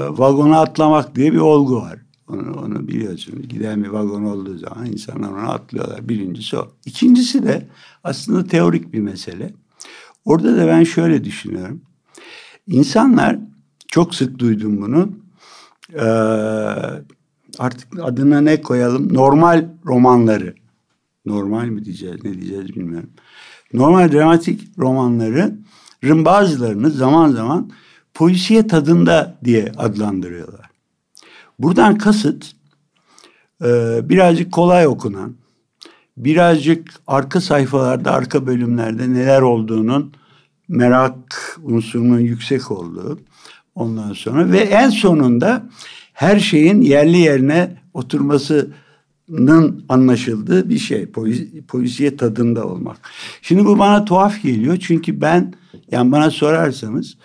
vagona 0.08 0.60
atlamak 0.60 1.14
diye 1.14 1.32
bir 1.32 1.38
olgu 1.38 1.76
var. 1.76 1.98
Onu, 2.28 2.60
onu 2.60 2.88
biliyorsunuz. 2.88 3.48
Giden 3.48 3.84
bir 3.84 3.88
vagon 3.88 4.24
olduğu 4.24 4.58
zaman 4.58 4.86
insanlar 4.86 5.28
ona 5.28 5.52
atlıyorlar. 5.52 6.08
Birincisi 6.08 6.58
o. 6.58 6.68
İkincisi 6.86 7.42
de 7.42 7.68
aslında 8.04 8.46
teorik 8.46 8.92
bir 8.92 9.00
mesele. 9.00 9.54
Orada 10.24 10.56
da 10.56 10.66
ben 10.66 10.84
şöyle 10.84 11.24
düşünüyorum. 11.24 11.82
İnsanlar 12.66 13.38
çok 13.88 14.14
sık 14.14 14.38
duydum 14.38 14.82
bunu. 14.82 15.08
Ee, 15.94 16.02
artık 17.58 18.00
adına 18.02 18.40
ne 18.40 18.62
koyalım? 18.62 19.14
Normal 19.14 19.68
romanları. 19.86 20.61
Normal 21.26 21.66
mi 21.66 21.84
diyeceğiz, 21.84 22.24
ne 22.24 22.34
diyeceğiz 22.34 22.76
bilmiyorum. 22.76 23.10
Normal 23.72 24.12
dramatik 24.12 24.78
romanların 24.78 25.66
bazılarını 26.02 26.90
zaman 26.90 27.30
zaman 27.30 27.70
polisiye 28.14 28.66
tadında 28.66 29.38
diye 29.44 29.72
adlandırıyorlar. 29.76 30.70
Buradan 31.58 31.98
kasıt 31.98 32.52
e, 33.64 34.00
birazcık 34.08 34.52
kolay 34.52 34.86
okunan, 34.86 35.34
birazcık 36.16 36.90
arka 37.06 37.40
sayfalarda, 37.40 38.12
arka 38.12 38.46
bölümlerde 38.46 39.12
neler 39.12 39.42
olduğunun 39.42 40.12
merak 40.68 41.58
unsurunun 41.62 42.20
yüksek 42.20 42.70
olduğu. 42.70 43.20
Ondan 43.74 44.12
sonra 44.12 44.52
ve 44.52 44.58
en 44.58 44.90
sonunda 44.90 45.68
her 46.12 46.38
şeyin 46.38 46.80
yerli 46.80 47.18
yerine 47.18 47.76
oturmasının 49.28 49.84
anlaşıldığı 49.88 50.68
bir 50.68 50.78
şey. 50.78 51.06
Polis, 51.06 51.42
polisiye 51.68 52.16
tadında 52.16 52.66
olmak. 52.66 52.96
Şimdi 53.42 53.64
bu 53.64 53.78
bana 53.78 54.04
tuhaf 54.04 54.42
geliyor 54.42 54.76
çünkü 54.80 55.20
ben 55.20 55.54
yani 55.90 56.12
bana 56.12 56.30
sorarsanız 56.30 57.16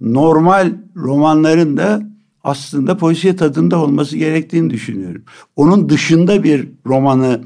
normal 0.00 0.72
romanların 0.96 1.76
da 1.76 2.02
aslında 2.44 2.96
polisiye 2.96 3.36
tadında 3.36 3.82
olması 3.82 4.16
gerektiğini 4.16 4.70
düşünüyorum. 4.70 5.24
Onun 5.56 5.88
dışında 5.88 6.42
bir 6.42 6.68
romanı 6.86 7.44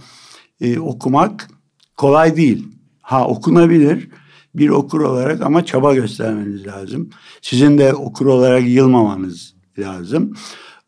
e, 0.61 0.79
okumak 0.79 1.49
kolay 1.97 2.37
değil. 2.37 2.69
Ha 3.03 3.27
okunabilir 3.27 4.09
bir 4.55 4.69
okur 4.69 5.01
olarak 5.01 5.43
ama 5.43 5.65
çaba 5.65 5.95
göstermeniz 5.95 6.67
lazım. 6.67 7.11
Sizin 7.43 7.79
de 7.79 7.95
okur 7.95 8.27
olarak 8.27 8.69
yılmamanız 8.69 9.55
lazım. 9.79 10.35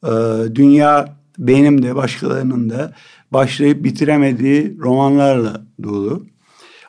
Ee, 0.05 0.09
dünya 0.55 1.22
benim 1.39 1.83
de 1.83 1.95
başkalarının 1.95 2.71
da 2.71 2.93
başlayıp 3.33 3.85
bitiremediği 3.85 4.79
romanlarla 4.79 5.67
dolu. 5.83 6.27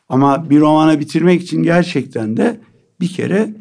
Ama 0.10 0.50
bir 0.50 0.60
romanı 0.60 1.00
bitirmek 1.00 1.42
için 1.42 1.64
gerçekten 1.64 2.38
de 2.38 2.60
bir 3.02 3.08
kere 3.08 3.56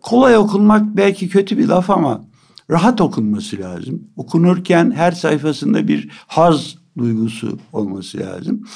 kolay 0.00 0.36
okunmak 0.36 0.96
belki 0.96 1.28
kötü 1.28 1.58
bir 1.58 1.66
laf 1.66 1.90
ama 1.90 2.24
rahat 2.70 3.00
okunması 3.00 3.58
lazım. 3.58 4.02
Okunurken 4.16 4.90
her 4.90 5.12
sayfasında 5.12 5.88
bir 5.88 6.08
haz 6.26 6.74
duygusu 6.98 7.58
olması 7.72 8.18
lazım. 8.18 8.66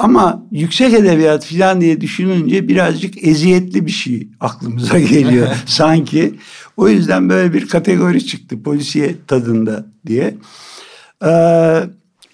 Ama 0.00 0.46
yüksek 0.50 0.94
edebiyat 0.94 1.44
falan 1.44 1.80
diye 1.80 2.00
düşününce 2.00 2.68
birazcık 2.68 3.24
eziyetli 3.26 3.86
bir 3.86 3.90
şey 3.90 4.28
aklımıza 4.40 4.98
geliyor 4.98 5.48
sanki. 5.66 6.34
O 6.76 6.88
yüzden 6.88 7.28
böyle 7.28 7.54
bir 7.54 7.68
kategori 7.68 8.26
çıktı 8.26 8.62
polisiye 8.62 9.14
tadında 9.26 9.86
diye. 10.06 10.34
Ee, 11.24 11.82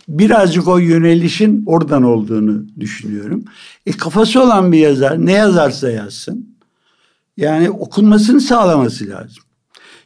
birazcık 0.08 0.68
o 0.68 0.78
yönelişin 0.78 1.62
oradan 1.66 2.02
olduğunu 2.02 2.66
düşünüyorum. 2.80 3.44
E 3.87 3.92
kafası 3.92 4.42
olan 4.42 4.73
bir 4.73 4.78
yazar 4.78 5.26
ne 5.26 5.32
yazarsa 5.32 5.90
yazsın. 5.90 6.56
Yani 7.37 7.70
okunmasını 7.70 8.40
sağlaması 8.40 9.08
lazım. 9.08 9.42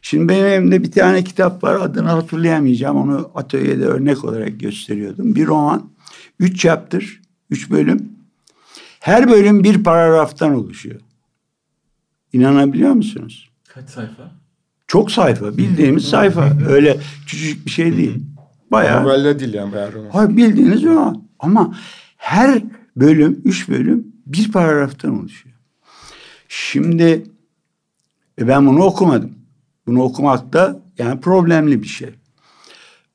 Şimdi 0.02 0.28
benim 0.28 0.46
elimde 0.46 0.82
bir 0.82 0.90
tane 0.92 1.24
kitap 1.24 1.64
var 1.64 1.74
adını 1.74 2.08
hatırlayamayacağım. 2.08 2.96
Onu 2.96 3.30
atölyede 3.34 3.84
örnek 3.84 4.24
olarak 4.24 4.60
gösteriyordum. 4.60 5.34
Bir 5.34 5.46
roman. 5.46 5.90
Üç 6.38 6.60
chapter, 6.60 7.19
üç 7.50 7.70
bölüm. 7.70 8.12
Her 9.00 9.30
bölüm 9.30 9.64
bir 9.64 9.84
paragraftan 9.84 10.54
oluşuyor. 10.54 11.00
İnanabiliyor 12.32 12.92
musunuz? 12.92 13.50
Kaç 13.68 13.90
sayfa? 13.90 14.32
Çok 14.86 15.10
sayfa. 15.10 15.56
Bildiğimiz 15.56 16.04
sayfa. 16.04 16.52
Öyle 16.68 16.96
küçücük 17.26 17.66
bir 17.66 17.70
şey 17.70 17.96
değil. 17.96 18.22
Bayağı. 18.70 19.04
Novella 19.04 19.38
değil 19.38 19.54
yani 19.54 19.72
bayağı 19.72 19.92
roman. 19.92 20.10
Hayır 20.10 20.36
bildiğiniz 20.36 20.82
roman. 20.82 21.22
Ama 21.38 21.76
her 22.16 22.62
bölüm, 22.96 23.40
üç 23.44 23.68
bölüm 23.68 24.06
bir 24.26 24.52
paragraftan 24.52 25.20
oluşuyor. 25.20 25.54
Şimdi 26.48 27.24
e 28.38 28.48
ben 28.48 28.66
bunu 28.66 28.82
okumadım. 28.82 29.34
Bunu 29.86 30.02
okumak 30.02 30.52
da 30.52 30.82
yani 30.98 31.20
problemli 31.20 31.82
bir 31.82 31.88
şey. 31.88 32.14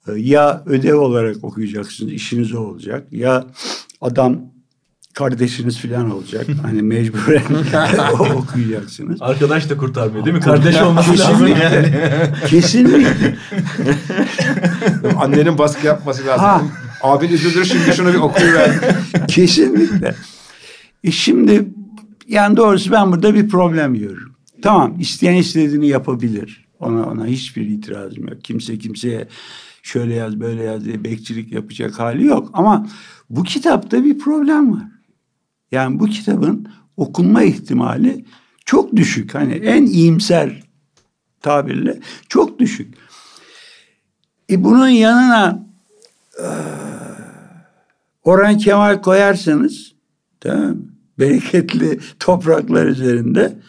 E, 0.08 0.12
ya 0.16 0.64
ödev 0.66 0.96
olarak 0.96 1.44
okuyacaksınız, 1.44 2.14
işiniz 2.14 2.54
o 2.54 2.60
olacak. 2.60 3.08
Ya 3.12 3.46
adam 4.06 4.42
kardeşiniz 5.14 5.80
falan 5.80 6.12
olacak. 6.12 6.48
Hani 6.62 6.82
mecburen 6.82 7.44
okuyacaksınız. 8.36 9.22
Arkadaş 9.22 9.70
da 9.70 9.78
kurtarmıyor 9.78 10.26
değil 10.26 10.36
mi? 10.36 10.42
Kardeş 10.42 10.82
olması 10.82 11.20
lazım 11.20 11.48
yani. 11.48 11.92
Kesinlikle. 12.48 13.36
Annenin 15.18 15.58
baskı 15.58 15.88
yapması 15.88 16.26
lazım. 16.26 16.46
Ha. 16.46 16.62
Abin 17.02 17.30
üzülür 17.30 17.66
şimdi 17.66 17.96
şunu 17.96 18.14
bir 18.14 18.20
okuyuver. 18.20 18.72
Kesinlikle. 19.28 20.16
E 21.04 21.12
şimdi 21.12 21.66
yani 22.28 22.58
doğrusu 22.58 22.92
ben 22.92 23.12
burada 23.12 23.36
bir 23.36 23.50
problem 23.50 23.94
görüyorum. 23.94 24.36
Tamam 24.62 24.96
isteyen 25.00 25.36
istediğini 25.36 25.88
yapabilir. 25.88 26.66
Ona 26.80 27.06
ona 27.06 27.26
hiçbir 27.26 27.68
itirazım 27.68 28.28
yok. 28.28 28.44
Kimse 28.44 28.78
kimseye 28.78 29.28
şöyle 29.84 30.14
yaz 30.14 30.40
böyle 30.40 30.64
yaz 30.64 30.86
diye 30.86 31.04
bekçilik 31.04 31.52
yapacak 31.52 32.00
hali 32.00 32.26
yok. 32.26 32.50
Ama 32.54 32.88
bu 33.30 33.44
kitapta 33.44 34.04
bir 34.04 34.20
problem 34.20 34.74
var. 34.74 34.88
Yani 35.72 36.00
bu 36.00 36.06
kitabın 36.06 36.68
okunma 36.98 37.44
ihtimali 37.44 38.26
çok 38.66 38.96
düşük. 38.96 39.36
Hani 39.36 39.54
en 39.54 39.86
iyimser 39.86 40.64
tabirle 41.42 42.00
çok 42.30 42.60
düşük. 42.60 42.94
E 44.50 44.64
bunun 44.64 44.88
yanına 44.88 45.66
e, 46.40 46.48
Orhan 48.24 48.58
Kemal 48.58 49.02
koyarsanız 49.02 49.94
tamam 50.40 50.78
bereketli 51.20 52.00
topraklar 52.20 52.86
üzerinde 52.86 53.60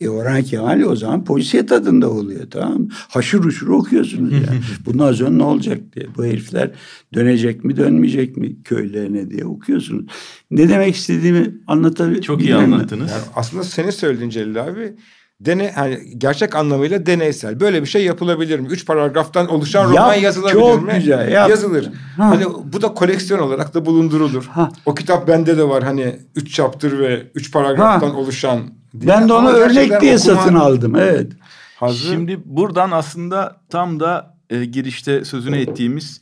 e 0.00 0.08
Orhan 0.08 0.42
Kemal 0.42 0.80
o 0.82 0.96
zaman 0.96 1.24
polisiye 1.24 1.66
tadında 1.66 2.10
oluyor 2.10 2.50
tamam 2.50 2.80
mı? 2.80 2.88
Haşır 2.90 3.44
uşur 3.44 3.68
okuyorsunuz 3.68 4.32
yani. 4.32 4.60
Bundan 4.86 5.12
sonra 5.12 5.30
ne 5.30 5.42
olacak 5.42 5.78
diye. 5.94 6.06
Bu 6.16 6.24
herifler 6.24 6.70
dönecek 7.14 7.64
mi 7.64 7.76
dönmeyecek 7.76 8.36
mi 8.36 8.62
köylerine 8.62 9.30
diye 9.30 9.44
okuyorsunuz. 9.44 10.04
Ne 10.50 10.68
demek 10.68 10.96
istediğimi 10.96 11.54
anlatabilir 11.66 12.22
Çok 12.22 12.42
iyi 12.42 12.54
anlattınız. 12.54 13.10
Yani 13.10 13.22
aslında 13.34 13.64
senin 13.64 13.90
söylediğin 13.90 14.30
Celil 14.30 14.62
abi 14.64 14.94
dene, 15.40 15.72
hani 15.74 15.98
gerçek 16.18 16.56
anlamıyla 16.56 17.06
deneysel. 17.06 17.60
Böyle 17.60 17.82
bir 17.82 17.86
şey 17.86 18.04
yapılabilir 18.04 18.58
mi? 18.60 18.68
Üç 18.70 18.86
paragraftan 18.86 19.48
oluşan 19.48 19.80
Yap, 19.80 19.90
roman 19.92 20.14
yazılabilir 20.14 20.52
çok 20.60 20.86
mi? 20.86 20.92
güzel, 20.98 21.32
yap. 21.32 21.50
Yazılır. 21.50 21.90
Ha. 22.16 22.24
Hani 22.30 22.44
bu 22.72 22.82
da 22.82 22.94
koleksiyon 22.94 23.40
olarak 23.40 23.74
da 23.74 23.86
bulundurulur. 23.86 24.44
Ha. 24.44 24.68
O 24.86 24.94
kitap 24.94 25.28
bende 25.28 25.58
de 25.58 25.68
var 25.68 25.82
hani 25.84 26.16
üç 26.34 26.54
chapter 26.54 26.98
ve 26.98 27.22
üç 27.34 27.52
paragraftan 27.52 28.10
Ha. 28.10 28.16
oluşan. 28.16 28.60
Ben 29.02 29.28
de 29.28 29.32
onu 29.32 29.48
örnek 29.48 30.00
diye 30.00 30.16
okuma 30.16 30.18
satın 30.18 30.54
aldım. 30.54 30.96
Evet. 30.96 31.32
Hazı, 31.76 32.06
Şimdi 32.06 32.40
buradan 32.44 32.90
aslında 32.90 33.60
tam 33.70 34.00
da 34.00 34.36
e, 34.50 34.64
girişte 34.64 35.24
sözüne 35.24 35.60
ettiğimiz 35.60 36.20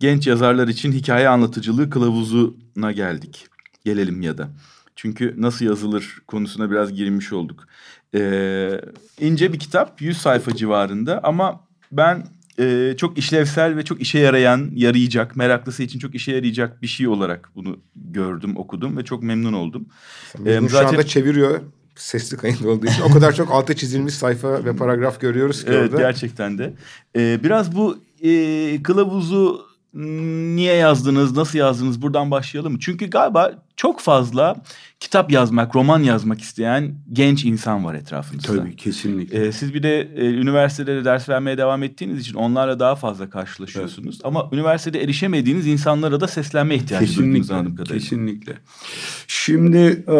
genç 0.00 0.26
yazarlar 0.26 0.68
için 0.68 0.92
hikaye 0.92 1.28
anlatıcılığı 1.28 1.90
kılavuzuna 1.90 2.92
geldik. 2.92 3.46
Gelelim 3.84 4.22
ya 4.22 4.38
da. 4.38 4.48
Çünkü 4.96 5.34
nasıl 5.38 5.64
yazılır 5.64 6.18
konusuna 6.26 6.70
biraz 6.70 6.92
girmiş 6.92 7.32
olduk. 7.32 7.66
Ee, 8.14 8.80
ince 9.20 9.52
bir 9.52 9.58
kitap 9.58 10.02
100 10.02 10.18
sayfa 10.18 10.56
civarında 10.56 11.20
ama 11.22 11.60
ben 11.92 12.26
e, 12.58 12.94
çok 12.96 13.18
işlevsel 13.18 13.76
ve 13.76 13.84
çok 13.84 14.00
işe 14.00 14.18
yarayan, 14.18 14.70
yarayacak, 14.74 15.36
meraklısı 15.36 15.82
için 15.82 15.98
çok 15.98 16.14
işe 16.14 16.32
yarayacak 16.32 16.82
bir 16.82 16.86
şey 16.86 17.08
olarak 17.08 17.50
bunu 17.54 17.76
gördüm, 17.96 18.56
okudum 18.56 18.96
ve 18.96 19.04
çok 19.04 19.22
memnun 19.22 19.52
oldum. 19.52 19.86
Ee, 20.46 20.60
şu 20.70 20.78
anda 20.78 21.06
çeviriyor 21.06 21.60
sesli 21.96 22.36
kayıt 22.36 22.62
olduğu 22.66 22.86
için. 22.86 23.02
O 23.02 23.10
kadar 23.12 23.32
çok 23.34 23.50
altı 23.52 23.76
çizilmiş 23.76 24.14
sayfa 24.14 24.64
ve 24.64 24.76
paragraf 24.76 25.20
görüyoruz 25.20 25.64
ki 25.64 25.70
Evet 25.70 25.90
orada. 25.92 26.02
gerçekten 26.02 26.58
de. 26.58 26.74
Ee, 27.16 27.40
biraz 27.44 27.76
bu 27.76 27.98
e, 28.22 28.82
kılavuzu 28.82 29.72
niye 30.54 30.74
yazdınız, 30.74 31.36
nasıl 31.36 31.58
yazdınız 31.58 32.02
buradan 32.02 32.30
başlayalım 32.30 32.72
mı? 32.72 32.78
Çünkü 32.80 33.06
galiba 33.10 33.52
çok 33.76 34.00
fazla 34.00 34.56
kitap 35.00 35.32
yazmak, 35.32 35.76
roman 35.76 36.02
yazmak 36.02 36.40
isteyen 36.40 36.94
genç 37.12 37.44
insan 37.44 37.84
var 37.84 37.94
etrafınızda. 37.94 38.56
Tabii 38.56 38.76
kesinlikle. 38.76 39.46
Ee, 39.46 39.52
siz 39.52 39.74
bir 39.74 39.82
de 39.82 40.00
e, 40.16 40.24
üniversitede 40.30 40.96
de 40.96 41.04
ders 41.04 41.28
vermeye 41.28 41.58
devam 41.58 41.82
ettiğiniz 41.82 42.20
için 42.20 42.34
onlarla 42.34 42.80
daha 42.80 42.94
fazla 42.96 43.30
karşılaşıyorsunuz. 43.30 44.18
Ama 44.24 44.48
üniversitede 44.52 45.02
erişemediğiniz 45.02 45.66
insanlara 45.66 46.20
da 46.20 46.28
seslenme 46.28 46.74
ihtiyacı 46.74 47.06
duydunuz 47.06 47.16
Kesinlikle. 47.36 47.54
anladığım 47.54 47.76
kadarıyla. 47.76 48.00
Kesinlikle. 48.00 48.52
Şimdi 49.26 50.04
e, 50.08 50.12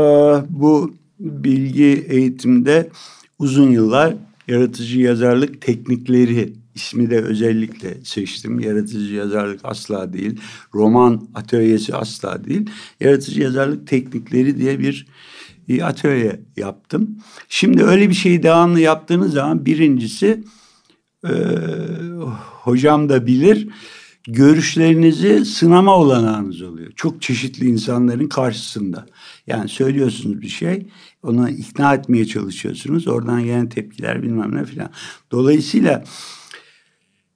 bu 0.48 0.94
bilgi 1.22 2.06
eğitimde 2.08 2.90
uzun 3.38 3.70
yıllar 3.70 4.14
yaratıcı 4.48 5.00
yazarlık 5.00 5.61
teknikleri 5.61 6.52
ismi 6.74 7.11
de 7.11 7.20
özellikle 7.20 8.04
seçtim. 8.04 8.61
Yaratıcı 8.61 9.14
yazarlık 9.14 9.61
asla 9.64 10.12
değil. 10.12 10.40
Roman 10.74 11.28
atölyesi 11.35 11.94
asla 11.94 12.44
değil. 12.44 12.70
Yaratıcı 13.00 13.40
yazarlık 13.40 13.87
teknikleri 13.87 14.58
diye 14.58 14.78
bir 14.78 15.06
e, 15.68 15.82
atölye 15.82 16.40
yaptım. 16.56 17.18
Şimdi 17.48 17.85
öyle 17.85 18.08
bir 18.08 18.14
şeyi 18.14 18.42
devamlı 18.42 18.80
yaptığınız 18.80 19.32
zaman 19.32 19.66
birincisi 19.66 20.44
e, 21.24 21.32
hocam 22.62 23.08
da 23.08 23.26
bilir 23.26 23.68
görüşlerinizi 24.26 25.44
sınama 25.44 25.96
olanağınız 25.96 26.62
oluyor. 26.62 26.92
Çok 26.96 27.22
çeşitli 27.22 27.66
insanların 27.66 28.28
karşısında. 28.28 29.06
Yani 29.46 29.68
söylüyorsunuz 29.68 30.40
bir 30.40 30.48
şey, 30.48 30.87
onu 31.22 31.48
ikna 31.48 31.94
etmeye 31.94 32.26
çalışıyorsunuz. 32.26 33.08
Oradan 33.08 33.44
gelen 33.44 33.68
tepkiler 33.68 34.22
bilmem 34.22 34.54
ne 34.54 34.64
filan. 34.64 34.90
Dolayısıyla 35.30 36.04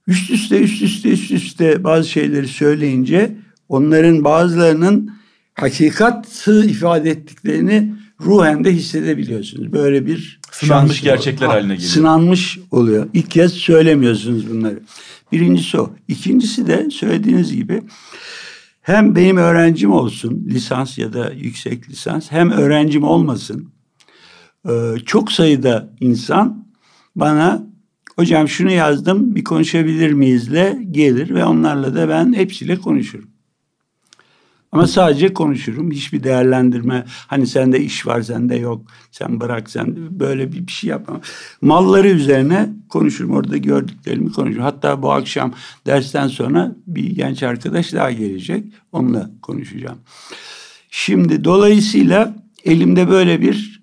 üst 0.07 0.31
üste 0.31 0.61
üst 0.61 0.83
üste 0.83 1.09
üst 1.09 1.31
üste 1.31 1.85
bazı 1.85 2.09
şeyleri 2.09 2.49
söyleyince 2.49 3.37
onların 3.69 4.25
bazılarının 4.25 5.11
hakikatı 5.55 6.67
ifade 6.67 7.11
ettiklerini 7.11 7.95
ruhen 8.21 8.65
de 8.65 8.73
hissedebiliyorsunuz. 8.73 9.73
Böyle 9.73 10.07
bir 10.07 10.41
Sınanmış 10.53 11.03
gerçekler 11.03 11.47
Ha, 11.47 11.53
haline 11.53 11.75
geliyor. 11.75 11.91
Sınanmış 11.91 12.59
oluyor. 12.71 13.09
İlk 13.13 13.31
kez 13.31 13.53
söylemiyorsunuz 13.53 14.51
bunları. 14.51 14.81
Birincisi 15.33 15.81
o. 15.81 15.91
İkincisi 16.09 16.67
de 16.67 16.91
söylediğiniz 16.91 17.57
gibi 17.57 17.83
hem 18.83 19.17
benim 19.17 19.37
öğrencim 19.37 19.93
olsun 19.93 20.47
lisans 20.47 20.99
ya 20.99 21.13
da 21.13 21.33
yüksek 21.33 21.89
lisans 21.89 22.33
hem 22.33 22.51
öğrencim 22.51 23.05
olmasın. 23.05 23.69
Ee, 24.69 24.95
çok 25.07 25.33
sayıda 25.33 25.91
insan 26.01 26.67
bana 27.17 27.67
hocam 28.17 28.49
şunu 28.49 28.71
yazdım 28.71 29.35
bir 29.35 29.45
konuşabilir 29.45 30.13
miyizle 30.13 30.83
gelir 30.91 31.35
ve 31.35 31.45
onlarla 31.45 31.95
da 31.95 32.09
ben 32.09 32.33
hepsiyle 32.33 32.77
konuşurum. 32.77 33.36
Ama 34.73 34.87
sadece 34.87 35.35
konuşurum. 35.35 35.91
Hiçbir 35.91 36.23
değerlendirme. 36.23 37.05
Hani 37.07 37.47
sende 37.47 37.81
iş 37.81 38.07
var 38.07 38.23
sende 38.23 38.57
yok. 38.57 38.87
Sen 39.11 39.41
bırak 39.41 39.71
sen 39.71 39.97
böyle 40.21 40.53
bir, 40.53 40.67
bir 40.67 40.73
şey 40.73 40.91
yapmam. 40.91 41.21
Malları 41.61 42.09
üzerine 42.09 42.69
konuşurum. 42.89 43.31
Orada 43.31 43.57
gördüklerimi 43.57 44.33
konuşurum. 44.33 44.65
Hatta 44.65 45.03
bu 45.03 45.13
akşam 45.13 45.55
dersten 45.87 46.29
sonra 46.29 46.77
bir 46.87 47.17
genç 47.17 47.43
arkadaş 47.43 47.93
daha 47.93 48.11
gelecek. 48.11 48.65
Onunla 48.93 49.31
konuşacağım. 49.43 49.99
Şimdi 50.91 51.45
dolayısıyla 51.45 52.37
elimde 52.65 53.09
böyle 53.09 53.41
bir 53.41 53.83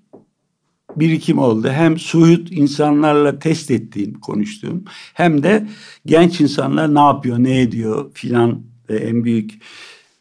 birikim 0.96 1.40
oldu. 1.40 1.70
Hem 1.70 2.00
suyut 2.00 2.52
insanlarla 2.52 3.40
test 3.40 3.72
ettiğim, 3.72 4.14
konuştuğum 4.14 4.84
hem 5.14 5.44
de 5.44 5.68
genç 6.06 6.42
insanlar 6.42 6.96
ne 6.96 7.00
yapıyor, 7.00 7.40
ne 7.40 7.62
ediyor 7.62 8.12
filan 8.14 8.62
ve 8.90 8.98
en 8.98 9.24
büyük 9.24 9.62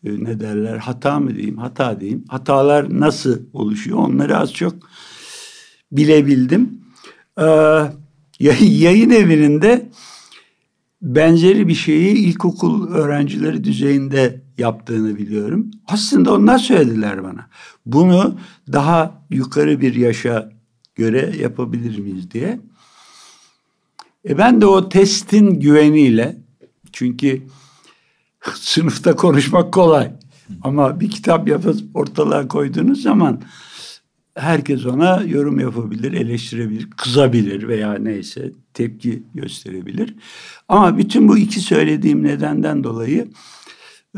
ne 0.05 0.41
derler 0.41 0.77
hata 0.77 1.21
mı 1.21 1.35
diyeyim, 1.35 1.59
hata 1.59 2.01
diyeyim. 2.01 2.25
Hatalar 2.29 3.01
nasıl 3.01 3.39
oluşuyor 3.53 3.99
onları 3.99 4.39
az 4.39 4.55
çok 4.55 4.75
bilebildim. 5.93 6.81
Ee, 7.41 7.45
yayın 8.61 9.11
evinde 9.11 9.89
benzeri 11.03 11.69
bir 11.69 11.75
şeyi 11.75 12.17
ilkokul 12.17 12.89
öğrencileri 12.89 13.65
düzeyinde 13.65 14.41
yaptığını 14.59 15.17
biliyorum. 15.17 15.71
Aslında 15.87 16.35
onlar 16.35 16.59
söylediler 16.59 17.25
bana. 17.25 17.49
Bunu 17.87 18.39
daha 18.73 19.23
yukarı 19.31 19.81
bir 19.81 19.95
yaşa 19.95 20.53
göre 20.95 21.33
yapabilir 21.41 21.99
miyiz 21.99 22.31
diye. 22.31 22.61
E 24.29 24.39
ben 24.39 24.61
de 24.61 24.67
o 24.67 24.89
testin 24.89 25.61
güveniyle 25.61 26.37
çünkü 26.93 27.43
sınıfta 28.55 29.17
konuşmak 29.17 29.73
kolay 29.73 30.13
ama 30.63 31.01
bir 31.01 31.11
kitap 31.11 31.49
yapıp 31.49 31.81
ortalığa 31.95 32.49
koyduğunuz 32.49 33.03
zaman 33.03 33.43
herkes 34.35 34.87
ona 34.87 35.23
yorum 35.27 35.59
yapabilir, 35.59 36.13
eleştirebilir, 36.13 36.91
kızabilir 36.91 37.69
veya 37.69 37.95
neyse 37.95 38.53
tepki 38.75 39.23
gösterebilir. 39.35 40.15
Ama 40.69 40.99
bütün 40.99 41.29
bu 41.29 41.39
iki 41.39 41.61
söylediğim 41.61 42.23
nedenden 42.23 42.85
dolayı 42.85 43.29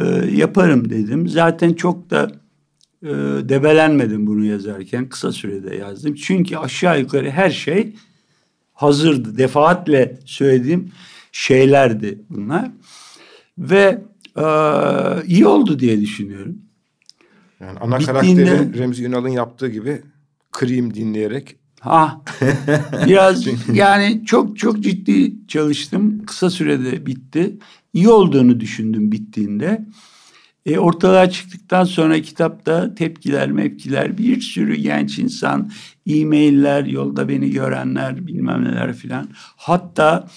e, 0.01 0.05
yaparım 0.33 0.91
dedim. 0.91 1.29
Zaten 1.29 1.73
çok 1.73 2.11
da 2.11 2.31
e, 3.03 3.09
debelenmedim 3.49 4.27
bunu 4.27 4.45
yazarken. 4.45 5.09
Kısa 5.09 5.33
sürede 5.33 5.77
yazdım. 5.77 6.15
Çünkü 6.15 6.57
aşağı 6.57 7.01
yukarı 7.01 7.31
her 7.31 7.51
şey 7.51 7.95
hazırdı. 8.73 9.39
Defaatle 9.39 10.19
söylediğim 10.25 10.93
şeylerdi 11.33 12.19
bunlar. 12.31 12.71
Ve 13.59 14.03
e, 14.37 14.45
iyi 15.27 15.47
oldu 15.47 15.79
diye 15.79 16.01
düşünüyorum. 16.01 16.59
Yani 17.61 17.79
ana 17.79 17.99
Bittiğinde... 17.99 18.45
karakteri 18.45 18.79
Remzi 18.79 19.05
Ünal'ın 19.05 19.29
yaptığı 19.29 19.69
gibi 19.69 20.03
kırayım 20.51 20.95
dinleyerek. 20.95 21.57
Ha, 21.81 22.23
biraz 23.07 23.47
yani 23.73 24.23
çok 24.27 24.59
çok 24.59 24.81
ciddi 24.81 25.47
çalıştım. 25.49 26.27
Kısa 26.27 26.51
sürede 26.51 27.07
bitti. 27.07 27.59
İyi 27.93 28.09
olduğunu 28.09 28.61
düşündüm 28.61 29.13
bittiğinde. 29.13 29.87
E, 30.67 30.79
ortalığa 30.79 31.31
çıktıktan 31.31 31.85
sonra 31.85 32.23
kitapta 32.23 32.95
tepkiler, 32.95 33.51
mepkiler, 33.51 34.19
bir 34.19 34.41
sürü 34.41 34.75
genç 34.75 35.19
insan, 35.19 35.71
e-mailler, 36.07 36.85
yolda 36.85 37.29
beni 37.29 37.51
görenler, 37.51 38.27
bilmem 38.27 38.65
neler 38.65 38.93
filan. 38.93 39.29
Hatta 39.57 40.29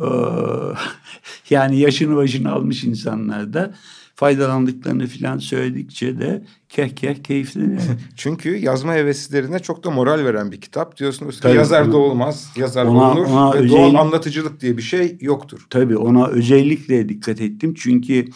yani 1.50 1.78
yaşını 1.78 2.16
başını 2.16 2.52
almış 2.52 2.84
insanlar 2.84 3.52
da 3.52 3.74
faydalandıklarını 4.14 5.06
filan 5.06 5.38
söyledikçe 5.38 6.20
de 6.20 6.44
keh 6.68 6.88
keh 6.88 7.22
keyifleniyor. 7.22 7.82
Çünkü 8.16 8.56
yazma 8.56 8.94
heveslilerine 8.94 9.58
çok 9.58 9.84
da 9.84 9.90
moral 9.90 10.24
veren 10.24 10.52
bir 10.52 10.60
kitap. 10.60 10.96
Diyorsunuz 10.96 11.40
ki 11.40 11.48
yazar 11.48 11.92
da 11.92 11.96
olmaz, 11.96 12.52
yazar 12.56 12.84
ona, 12.84 13.12
olunur 13.12 13.26
ona 13.26 13.52
ve 13.54 13.58
özel... 13.58 13.76
doğal 13.76 13.94
anlatıcılık 13.94 14.60
diye 14.60 14.76
bir 14.76 14.82
şey 14.82 15.18
yoktur. 15.20 15.66
Tabii 15.70 15.96
ona 15.96 16.26
özellikle 16.26 17.08
dikkat 17.08 17.40
ettim. 17.40 17.74
Çünkü 17.74 18.26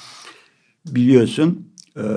biliyorsun 0.87 1.69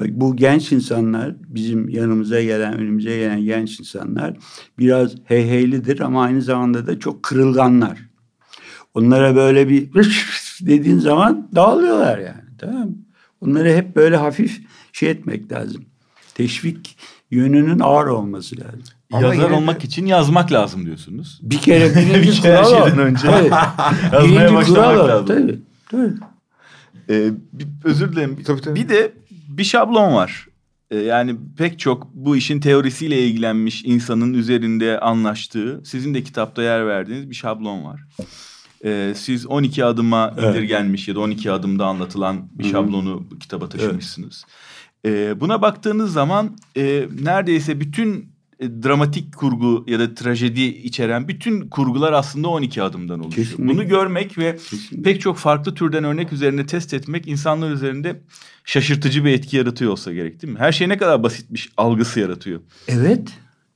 bu 0.10 0.36
genç 0.36 0.72
insanlar 0.72 1.36
bizim 1.40 1.90
yanımıza 1.90 2.42
gelen, 2.42 2.74
önümüze 2.78 3.18
gelen 3.18 3.42
genç 3.42 3.80
insanlar 3.80 4.38
biraz 4.80 5.16
heyheylidir 5.24 6.00
ama 6.00 6.24
aynı 6.24 6.42
zamanda 6.42 6.88
da 6.88 7.00
çok 7.00 7.24
kırılganlar. 7.24 8.07
Onlara 8.94 9.36
böyle 9.36 9.70
bir 9.70 9.90
dediğin 10.62 11.00
zaman 11.00 11.50
dağılıyorlar 11.56 12.18
yani. 12.18 12.44
Tamam? 12.58 12.90
Onları 13.42 13.74
hep 13.74 13.96
böyle 13.96 14.18
hafif 14.18 14.62
şey 14.94 15.10
etmek 15.10 15.52
lazım. 15.52 15.86
Teşvik 16.36 16.98
yönünün 17.32 17.80
ağır 17.80 18.08
olması 18.08 18.60
lazım. 18.60 18.84
Ama 19.14 19.36
Yazar 19.36 19.50
olmak 19.50 19.84
için 19.84 20.06
yazmak 20.06 20.52
lazım 20.52 20.86
diyorsunuz. 20.86 21.40
Bir 21.44 21.58
kere 21.58 21.96
birinci 21.96 22.22
bir 22.22 22.42
kere 22.42 22.62
kural 22.62 22.98
önce. 22.98 23.28
Tabii. 23.28 23.50
Yazmaya 24.16 24.54
başlamak 24.54 25.10
lazım. 25.10 25.26
Tabii. 25.26 25.60
Tabii. 25.92 26.14
Ee, 27.10 27.32
bir, 27.54 27.68
özür 27.84 28.12
dilerim. 28.12 28.44
Tabii, 28.44 28.62
tabii. 28.62 28.76
Bir 28.76 28.90
de 28.90 29.14
bir 29.48 29.64
şablon 29.64 30.14
var. 30.14 30.48
Ee, 30.92 30.98
yani 30.98 31.36
pek 31.58 31.80
çok 31.80 32.08
bu 32.14 32.36
işin 32.36 32.60
teorisiyle 32.60 33.28
ilgilenmiş 33.28 33.86
insanın 33.86 34.34
üzerinde 34.34 35.00
anlaştığı, 35.00 35.82
sizin 35.86 36.14
de 36.14 36.24
kitapta 36.24 36.64
yer 36.64 36.88
verdiğiniz 36.88 37.30
bir 37.30 37.36
şablon 37.36 37.84
var. 37.84 38.02
Ee, 38.86 39.14
siz 39.16 39.48
12 39.48 39.86
adıma 39.86 40.34
evet. 40.40 40.56
indirgenmiş 40.56 41.08
ya 41.08 41.16
da 41.16 41.20
12 41.20 41.52
adımda 41.52 41.86
anlatılan 41.86 42.50
bir 42.52 42.64
şablonu 42.64 43.26
Hı-hı. 43.30 43.40
kitaba 43.40 43.70
taşımışsınız. 43.70 44.46
Evet. 44.46 44.58
Ee, 45.06 45.40
buna 45.40 45.62
baktığınız 45.62 46.14
zaman 46.14 46.58
e, 46.78 47.08
neredeyse 47.22 47.80
bütün 47.80 48.30
e, 48.60 48.84
dramatik 48.84 49.36
kurgu 49.36 49.86
ya 49.88 50.00
da 50.00 50.14
trajedi 50.16 50.62
içeren 50.62 51.28
bütün 51.28 51.70
kurgular 51.70 52.14
aslında 52.14 52.48
12 52.48 52.84
adımdan 52.84 53.20
oluşuyor. 53.20 53.48
Kesinlikle. 53.48 53.74
Bunu 53.74 53.88
görmek 53.88 54.38
ve 54.38 54.58
Kesinlikle. 54.58 55.02
pek 55.02 55.22
çok 55.22 55.38
farklı 55.38 55.74
türden 55.74 56.04
örnek 56.04 56.34
üzerine 56.34 56.66
test 56.66 56.94
etmek 56.94 57.28
insanlar 57.28 57.72
üzerinde 57.72 58.22
şaşırtıcı 58.66 59.26
bir 59.26 59.32
etki 59.32 59.58
yaratıyor 59.58 59.92
olsa 59.92 60.14
gerek 60.14 60.42
değil 60.42 60.54
mi? 60.54 60.60
Her 60.60 60.72
şey 60.72 60.90
ne 60.90 60.98
kadar 60.98 61.24
basitmiş 61.24 61.70
algısı 61.78 62.20
yaratıyor. 62.20 62.62
Evet. 62.88 63.30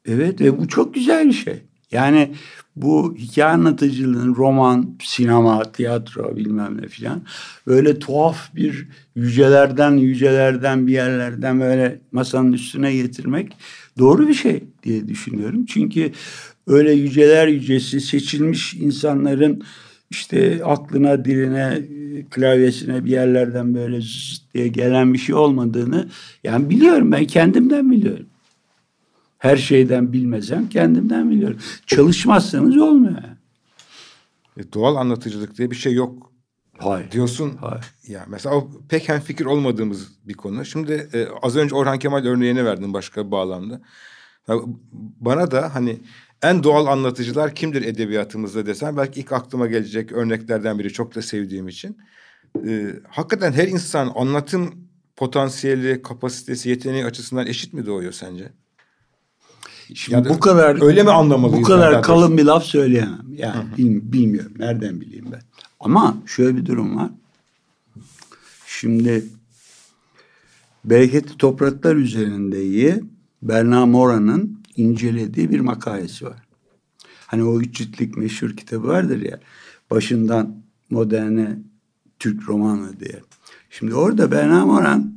Evet 0.06 0.42
ve 0.42 0.60
bu 0.60 0.68
çok 0.68 0.94
güzel 0.94 1.28
bir 1.28 1.34
şey. 1.34 1.64
Yani 1.92 2.32
bu 2.76 3.16
hikaye 3.18 3.54
anlatıcılığın 3.54 4.36
roman, 4.36 4.96
sinema, 5.04 5.72
tiyatro 5.72 6.36
bilmem 6.36 6.82
ne 6.82 6.88
filan 6.88 7.22
böyle 7.68 8.00
tuhaf 8.00 8.56
bir 8.56 8.88
yücelerden 9.16 9.92
yücelerden 9.92 10.88
bir 10.88 10.94
yerlerden 10.94 11.60
böyle 11.60 12.02
masanın 12.12 12.54
üstüne 12.54 12.96
getirmek 12.96 13.58
doğru 14.00 14.28
bir 14.28 14.34
şey 14.34 14.64
diye 14.84 15.08
düşünüyorum. 15.08 15.66
Çünkü 15.66 16.12
öyle 16.68 16.92
yüceler 16.92 17.48
yücesi 17.48 18.02
seçilmiş 18.02 18.74
insanların 18.74 19.64
işte 20.10 20.62
aklına, 20.66 21.26
diline, 21.26 21.82
klavyesine 22.30 23.06
bir 23.06 23.12
yerlerden 23.12 23.76
böyle 23.76 24.00
diye 24.54 24.68
gelen 24.68 25.14
bir 25.14 25.20
şey 25.20 25.36
olmadığını 25.36 26.10
yani 26.44 26.70
biliyorum 26.70 27.12
ben 27.12 27.26
kendimden 27.26 27.92
biliyorum. 27.92 28.26
Her 29.42 29.58
şeyden 29.58 30.14
bilmesem 30.14 30.70
kendimden 30.70 31.32
biliyorum. 31.32 31.58
Çalışmazsanız 31.86 32.78
olmuyor. 32.78 33.24
E, 34.58 34.74
doğal 34.74 34.96
anlatıcılık 34.96 35.58
diye 35.58 35.72
bir 35.72 35.76
şey 35.76 35.94
yok. 35.94 36.32
Hayır. 36.78 37.12
Diyorsun. 37.12 37.58
Hayır. 37.62 37.86
Ya 38.08 38.26
mesela 38.28 38.56
o 38.56 38.72
pek 38.90 39.10
hem 39.10 39.20
fikir 39.20 39.46
olmadığımız 39.46 40.08
bir 40.28 40.34
konu. 40.34 40.66
Şimdi 40.66 41.10
e, 41.14 41.28
az 41.42 41.56
önce 41.56 41.76
Orhan 41.76 42.00
Kemal 42.00 42.26
örneğini 42.26 42.66
verdim 42.66 42.94
başka 42.94 43.26
bir 43.26 43.32
bağlamda. 43.32 43.82
Ya, 44.48 44.56
bana 45.20 45.52
da 45.52 45.76
hani 45.76 46.00
en 46.44 46.64
doğal 46.64 46.86
anlatıcılar 46.86 47.56
kimdir 47.56 47.82
edebiyatımızda 47.82 48.66
desen 48.66 48.98
belki 48.98 49.20
ilk 49.20 49.32
aklıma 49.32 49.68
gelecek 49.68 50.12
örneklerden 50.12 50.80
biri 50.80 50.94
çok 50.94 51.16
da 51.16 51.22
sevdiğim 51.22 51.68
için. 51.68 51.98
E, 52.68 52.94
hakikaten 53.10 53.52
her 53.52 53.68
insan 53.68 54.12
anlatım 54.16 54.74
potansiyeli, 55.16 56.02
kapasitesi, 56.02 56.70
yeteneği 56.70 57.06
açısından 57.06 57.48
eşit 57.48 57.74
mi 57.74 57.86
doğuyor 57.86 58.12
sence? 58.12 58.52
Şimdi 59.94 60.28
ya 60.28 60.36
bu 60.36 60.40
kadar 60.40 60.86
öyle 60.86 61.04
mi 61.04 61.12
anlamalıyız? 61.12 61.62
Bu 61.62 61.68
kadar 61.68 62.04
kalın 62.04 62.38
bir 62.38 62.44
laf 62.44 62.64
söyleyemem. 62.64 63.26
Yani 63.36 63.78
bil, 63.78 64.00
bilmiyorum. 64.12 64.54
Nereden 64.60 65.02
bileyim 65.02 65.26
ben? 65.32 65.42
Ama 65.80 66.18
şöyle 66.26 66.58
bir 66.58 66.66
durum 66.66 66.98
var. 66.98 67.10
Şimdi 68.68 69.26
bereketli 70.86 71.38
topraklar 71.38 71.96
üzerindeyi 71.96 73.04
Berna 73.42 73.86
Mora'nın 73.86 74.60
incelediği 74.76 75.50
bir 75.50 75.60
makalesi 75.60 76.26
var. 76.26 76.38
Hani 77.28 77.44
o 77.44 77.62
üç 77.62 77.76
ciltlik 77.76 78.18
meşhur 78.18 78.58
kitabı 78.58 78.88
vardır 78.88 79.22
ya. 79.22 79.40
Başından 79.92 80.56
moderne 80.90 81.60
Türk 82.20 82.50
romanı 82.50 83.00
diye. 83.00 83.22
Şimdi 83.70 83.96
orada 83.96 84.32
Berna 84.32 84.66
Moran 84.66 85.16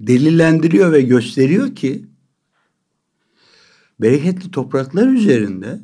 delillendiriyor 0.00 0.92
ve 0.92 1.02
gösteriyor 1.02 1.74
ki 1.74 2.04
bereketli 4.00 4.50
topraklar 4.50 5.06
üzerinde 5.08 5.80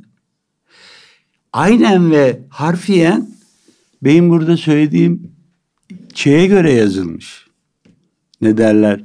aynen 1.53 2.11
ve 2.11 2.41
harfiyen 2.49 3.31
benim 4.03 4.31
burada 4.31 4.57
söylediğim 4.57 5.33
şeye 6.15 6.47
göre 6.47 6.73
yazılmış. 6.73 7.47
Ne 8.41 8.57
derler? 8.57 9.01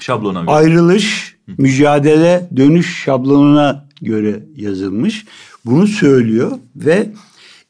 Şablona 0.00 0.40
göre. 0.40 0.50
Ayrılış, 0.50 1.36
mücadele, 1.58 2.50
dönüş 2.56 3.02
şablonuna 3.02 3.88
göre 4.00 4.42
yazılmış. 4.56 5.26
Bunu 5.64 5.86
söylüyor 5.86 6.58
ve 6.76 7.12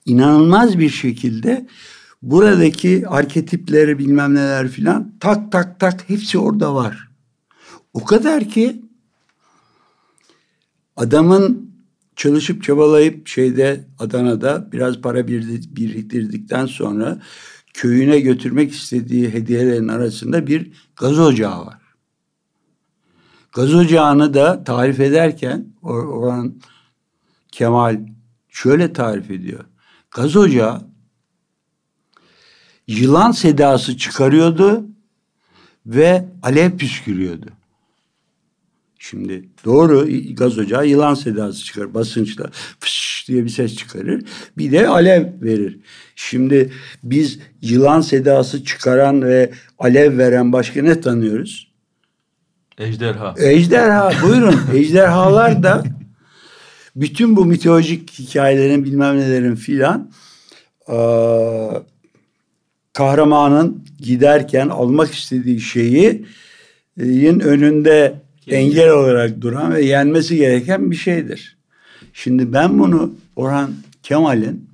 inanılmaz 0.07 0.79
bir 0.79 0.91
şekilde 0.91 1.67
buradaki 2.23 3.09
arketipleri 3.09 3.99
bilmem 3.99 4.35
neler 4.35 4.69
filan 4.69 5.13
tak 5.21 5.53
tak 5.53 5.81
tak 5.81 6.09
hepsi 6.09 6.39
orada 6.39 6.75
var. 6.75 7.09
O 7.95 8.05
kadar 8.05 8.45
ki 8.45 8.84
adamın 10.97 11.75
çalışıp 12.17 12.63
çabalayıp 12.63 13.29
şeyde 13.29 13.85
Adana'da 13.99 14.73
biraz 14.73 15.01
para 15.01 15.29
biriktirdikten 15.29 16.67
sonra 16.67 17.23
köyüne 17.75 18.21
götürmek 18.21 18.73
istediği 18.73 19.33
hediyelerin 19.33 19.89
arasında 19.89 20.47
bir 20.47 20.73
gaz 20.97 21.19
ocağı 21.19 21.67
var. 21.67 21.81
Gaz 23.53 23.75
ocağını 23.75 24.35
da 24.35 24.65
tarif 24.65 25.01
ederken 25.01 25.67
Orhan 25.83 26.55
Kemal 27.53 28.01
şöyle 28.49 28.93
tarif 28.93 29.31
ediyor. 29.31 29.65
Gaz 30.11 30.37
ocağı 30.37 30.83
yılan 32.87 33.31
sedası 33.31 33.97
çıkarıyordu 33.97 34.87
ve 35.87 36.29
alev 36.43 36.77
püskürüyordu. 36.77 37.47
Şimdi 39.11 39.45
doğru 39.65 40.09
gaz 40.35 40.59
ocağı 40.59 40.87
yılan 40.87 41.15
sedası 41.15 41.65
çıkar 41.65 41.95
basınçla 41.95 42.51
fış 42.81 43.25
diye 43.29 43.45
bir 43.45 43.49
ses 43.49 43.77
çıkarır. 43.77 44.23
Bir 44.59 44.73
de 44.73 44.89
alev 44.89 45.27
verir. 45.43 45.79
Şimdi 46.17 46.73
biz 47.03 47.39
yılan 47.63 48.01
sedası 48.01 48.65
çıkaran 48.65 49.23
ve 49.23 49.51
alev 49.79 50.19
veren 50.19 50.53
başka 50.53 50.83
ne 50.83 51.01
tanıyoruz? 51.01 51.73
Ejderha. 52.79 53.35
Ejderha 53.39 54.13
buyurun. 54.23 54.61
Ejderhalar 54.75 55.63
da 55.63 55.85
bütün 56.97 57.37
bu 57.37 57.45
mitolojik 57.45 58.11
hikayelerin 58.11 58.85
bilmem 58.85 59.19
nelerin 59.19 59.55
filan 59.55 60.11
kahramanın 62.93 63.85
giderken 63.99 64.69
almak 64.69 65.15
istediği 65.15 65.61
şeyi 65.61 66.27
yin 66.97 67.41
önünde 67.41 68.24
engel 68.47 68.91
olarak 68.91 69.41
duran 69.41 69.75
ve 69.75 69.85
yenmesi 69.85 70.37
gereken 70.37 70.91
bir 70.91 70.97
şeydir. 70.97 71.57
Şimdi 72.13 72.53
ben 72.53 72.79
bunu 72.79 73.15
Orhan 73.37 73.75
Kemal'in 74.03 74.71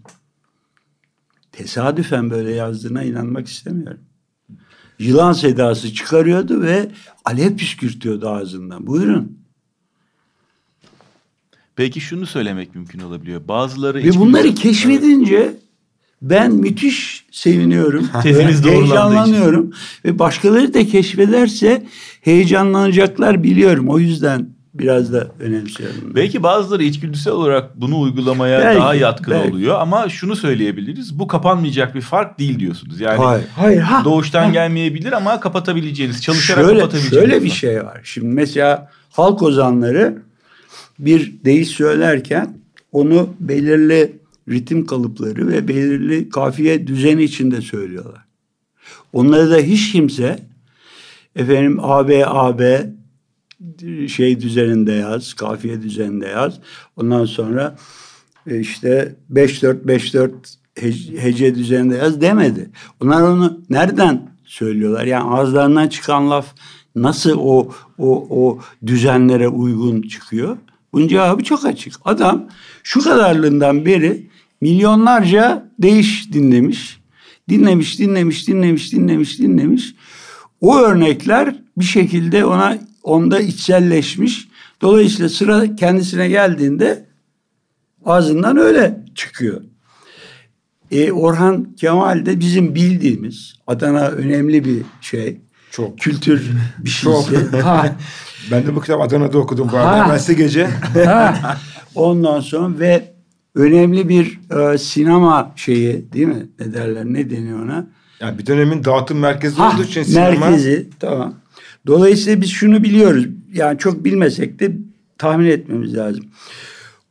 tesadüfen 1.52 2.30
böyle 2.30 2.50
yazdığına 2.52 3.02
inanmak 3.02 3.48
istemiyorum. 3.48 4.00
Yılan 4.98 5.32
sedası 5.32 5.94
çıkarıyordu 5.94 6.62
ve 6.62 6.90
alev 7.24 7.56
püskürtüyordu 7.56 8.28
ağzından. 8.28 8.86
Buyurun. 8.86 9.40
Peki 11.76 12.00
şunu 12.00 12.26
söylemek 12.26 12.74
mümkün 12.74 13.00
olabiliyor. 13.00 13.48
Bazıları... 13.48 14.04
Ve 14.04 14.14
bunları 14.14 14.54
keşfedince 14.54 15.56
ben 16.22 16.52
müthiş 16.52 17.24
seviniyorum. 17.30 18.08
Teziniz 18.22 18.64
Heyecanlanıyorum. 18.64 19.72
Ve 20.04 20.18
başkaları 20.18 20.74
da 20.74 20.86
keşfederse 20.86 21.86
heyecanlanacaklar 22.20 23.42
biliyorum. 23.42 23.88
O 23.88 23.98
yüzden 23.98 24.48
biraz 24.74 25.12
da 25.12 25.28
önemsiyorum. 25.40 26.14
Belki 26.14 26.42
bazıları 26.42 26.82
içgüdüsel 26.84 27.32
olarak 27.32 27.80
bunu 27.80 28.00
uygulamaya 28.00 28.60
belki, 28.60 28.80
daha 28.80 28.94
yatkın 28.94 29.34
belki. 29.34 29.50
oluyor 29.50 29.80
ama 29.80 30.08
şunu 30.08 30.36
söyleyebiliriz. 30.36 31.18
Bu 31.18 31.26
kapanmayacak 31.26 31.94
bir 31.94 32.00
fark 32.00 32.38
değil 32.38 32.58
diyorsunuz. 32.58 33.00
Yani 33.00 33.18
hayır, 33.18 33.44
hayır, 33.56 33.80
ha, 33.80 34.04
doğuştan 34.04 34.44
ha. 34.44 34.50
gelmeyebilir 34.50 35.12
ama 35.12 35.40
kapatabileceğiniz, 35.40 36.22
çalışarak 36.22 36.64
şöyle, 36.64 36.80
kapatabileceğiniz. 36.80 37.30
Şöyle 37.30 37.44
bir 37.44 37.50
şey 37.50 37.84
var. 37.84 38.00
Şimdi 38.04 38.34
mesela 38.34 38.90
halk 39.10 39.42
ozanları 39.42 40.22
bir 40.98 41.44
deyiş 41.44 41.68
söylerken 41.68 42.56
onu 42.92 43.28
belirli 43.40 44.19
ritim 44.48 44.86
kalıpları 44.86 45.48
ve 45.48 45.68
belirli 45.68 46.28
kafiye 46.28 46.86
düzeni 46.86 47.22
içinde 47.22 47.60
söylüyorlar. 47.60 48.24
Onları 49.12 49.50
da 49.50 49.56
hiç 49.56 49.92
kimse 49.92 50.38
efendim 51.36 51.78
AB 51.80 52.26
AB 52.26 52.90
şey 54.08 54.40
düzeninde 54.40 54.92
yaz, 54.92 55.34
kafiye 55.34 55.82
düzeninde 55.82 56.26
yaz. 56.26 56.58
Ondan 56.96 57.24
sonra 57.24 57.76
e, 58.46 58.60
işte 58.60 59.16
5-4 59.32 59.84
5-4 59.84 61.20
hece 61.20 61.54
düzeninde 61.54 61.96
yaz 61.96 62.20
demedi. 62.20 62.70
Onlar 63.00 63.22
onu 63.22 63.60
nereden 63.70 64.30
söylüyorlar? 64.44 65.04
Yani 65.04 65.24
ağızlarından 65.24 65.88
çıkan 65.88 66.30
laf 66.30 66.54
nasıl 66.96 67.38
o 67.38 67.68
o 67.98 68.26
o 68.30 68.58
düzenlere 68.86 69.48
uygun 69.48 70.02
çıkıyor? 70.02 70.56
Bunun 70.92 71.08
cevabı 71.08 71.44
çok 71.44 71.64
açık. 71.64 71.94
Adam 72.04 72.48
şu 72.82 73.04
kadarlığından 73.04 73.86
beri 73.86 74.30
milyonlarca 74.60 75.70
değiş 75.78 76.32
dinlemiş. 76.32 77.00
Dinlemiş, 77.48 77.98
dinlemiş, 77.98 78.48
dinlemiş, 78.48 78.92
dinlemiş, 78.92 79.38
dinlemiş. 79.38 79.94
O 80.60 80.78
örnekler 80.78 81.54
bir 81.76 81.84
şekilde 81.84 82.44
ona 82.44 82.78
onda 83.02 83.40
içselleşmiş. 83.40 84.48
Dolayısıyla 84.82 85.28
sıra 85.28 85.76
kendisine 85.76 86.28
geldiğinde 86.28 87.06
ağzından 88.04 88.56
öyle 88.56 89.04
çıkıyor. 89.14 89.62
E, 90.90 91.12
Orhan 91.12 91.74
Kemal 91.76 92.26
de 92.26 92.40
bizim 92.40 92.74
bildiğimiz 92.74 93.54
Adana 93.66 94.08
önemli 94.08 94.64
bir 94.64 94.82
şey. 95.00 95.40
Çok. 95.70 95.98
Kültür 95.98 96.50
bir 96.78 96.90
şeysi. 96.90 97.04
Çok. 97.04 97.52
Ha. 97.64 97.96
ben 98.50 98.66
de 98.66 98.76
bu 98.76 98.80
kitap 98.80 99.00
Adana'da 99.00 99.38
okudum 99.38 99.68
bu 99.72 99.76
arada. 99.76 100.18
Size 100.18 100.34
gece. 100.34 100.66
ha. 101.04 101.56
Ondan 101.94 102.40
sonra 102.40 102.78
ve 102.78 103.12
önemli 103.54 104.08
bir 104.08 104.40
e, 104.56 104.78
sinema 104.78 105.52
şeyi 105.56 106.12
değil 106.12 106.26
mi? 106.26 106.48
Ne 106.60 106.74
derler? 106.74 107.04
Ne 107.04 107.30
deniyor 107.30 107.64
ona? 107.64 107.86
Yani 108.20 108.38
bir 108.38 108.46
dönemin 108.46 108.84
dağıtım 108.84 109.18
merkezi 109.18 109.56
ha, 109.56 109.72
olduğu 109.74 109.82
için 109.82 110.02
sinema. 110.02 110.46
Merkezi 110.46 110.90
tamam. 111.00 111.34
Dolayısıyla 111.86 112.40
biz 112.40 112.50
şunu 112.50 112.82
biliyoruz. 112.82 113.26
Yani 113.52 113.78
çok 113.78 114.04
bilmesek 114.04 114.60
de 114.60 114.76
tahmin 115.18 115.46
etmemiz 115.46 115.96
lazım. 115.96 116.24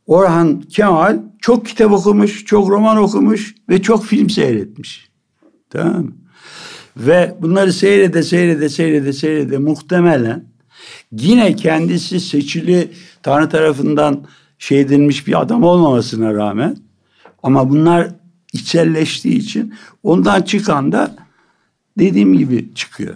Orhan 0.06 0.60
Kemal 0.60 1.18
çok 1.40 1.66
kitap 1.66 1.92
okumuş, 1.92 2.44
çok 2.44 2.68
roman 2.68 2.96
okumuş 2.96 3.54
ve 3.68 3.82
çok 3.82 4.04
film 4.04 4.30
seyretmiş. 4.30 5.10
Tamam 5.70 6.04
mı? 6.04 6.12
Ve 6.96 7.36
bunları 7.42 7.72
seyrede 7.72 8.22
seyrede 8.22 8.68
seyrede 8.68 9.12
seyrede 9.12 9.58
muhtemelen 9.58 10.49
yine 11.12 11.56
kendisi 11.56 12.20
seçili 12.20 12.90
Tanrı 13.22 13.48
tarafından 13.48 14.24
şey 14.58 14.80
edilmiş 14.80 15.26
bir 15.26 15.40
adam 15.40 15.62
olmamasına 15.62 16.34
rağmen 16.34 16.76
ama 17.42 17.70
bunlar 17.70 18.08
içselleştiği 18.52 19.38
için 19.38 19.74
ondan 20.02 20.42
çıkan 20.42 20.92
da 20.92 21.16
dediğim 21.98 22.38
gibi 22.38 22.74
çıkıyor. 22.74 23.14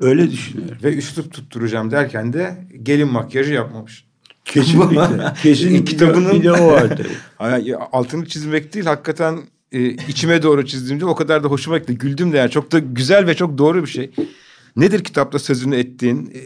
Öyle 0.00 0.30
düşünüyorum. 0.30 0.78
Ve 0.82 0.94
üslup 0.94 1.32
tutturacağım 1.32 1.90
derken 1.90 2.32
de 2.32 2.66
gelin 2.82 3.08
makyajı 3.08 3.52
yapmamış. 3.52 4.04
Kesinlikle. 4.44 5.32
Kesinlikle. 5.42 5.84
Kitabının 5.84 6.32
bir 6.32 6.44
de 6.44 6.52
o 6.52 6.66
var 6.66 6.88
tabii. 7.38 7.76
altını 7.92 8.26
çizmek 8.26 8.74
değil 8.74 8.86
hakikaten 8.86 9.38
e, 9.72 9.90
içime 9.90 10.42
doğru 10.42 10.66
çizdiğimde 10.66 11.04
o 11.04 11.14
kadar 11.14 11.44
da 11.44 11.48
hoşuma 11.48 11.78
gitti. 11.78 11.98
Güldüm 11.98 12.32
de 12.32 12.36
yani 12.36 12.50
çok 12.50 12.72
da 12.72 12.78
güzel 12.78 13.26
ve 13.26 13.34
çok 13.34 13.58
doğru 13.58 13.82
bir 13.82 13.88
şey. 13.88 14.10
Nedir 14.76 15.04
kitapta 15.04 15.38
sözünü 15.38 15.76
ettiğin? 15.76 16.32
E, 16.34 16.40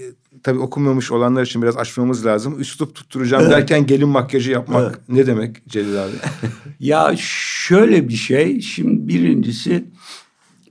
tabii 0.46 0.59
okumamış 0.59 1.12
olanlar 1.12 1.42
için 1.42 1.62
biraz 1.62 1.76
açmamız 1.76 2.26
lazım. 2.26 2.61
Üslup 2.61 2.94
tutturacağım 2.94 3.50
derken 3.50 3.87
gelin 3.87 4.09
makyajı 4.09 4.50
yapmak 4.50 5.09
ne 5.09 5.26
demek 5.26 5.68
Celil 5.68 6.04
abi? 6.04 6.12
ya 6.80 7.14
şöyle 7.18 8.09
bir 8.09 8.16
şey. 8.16 8.61
Şimdi 8.61 9.09
birincisi 9.09 9.85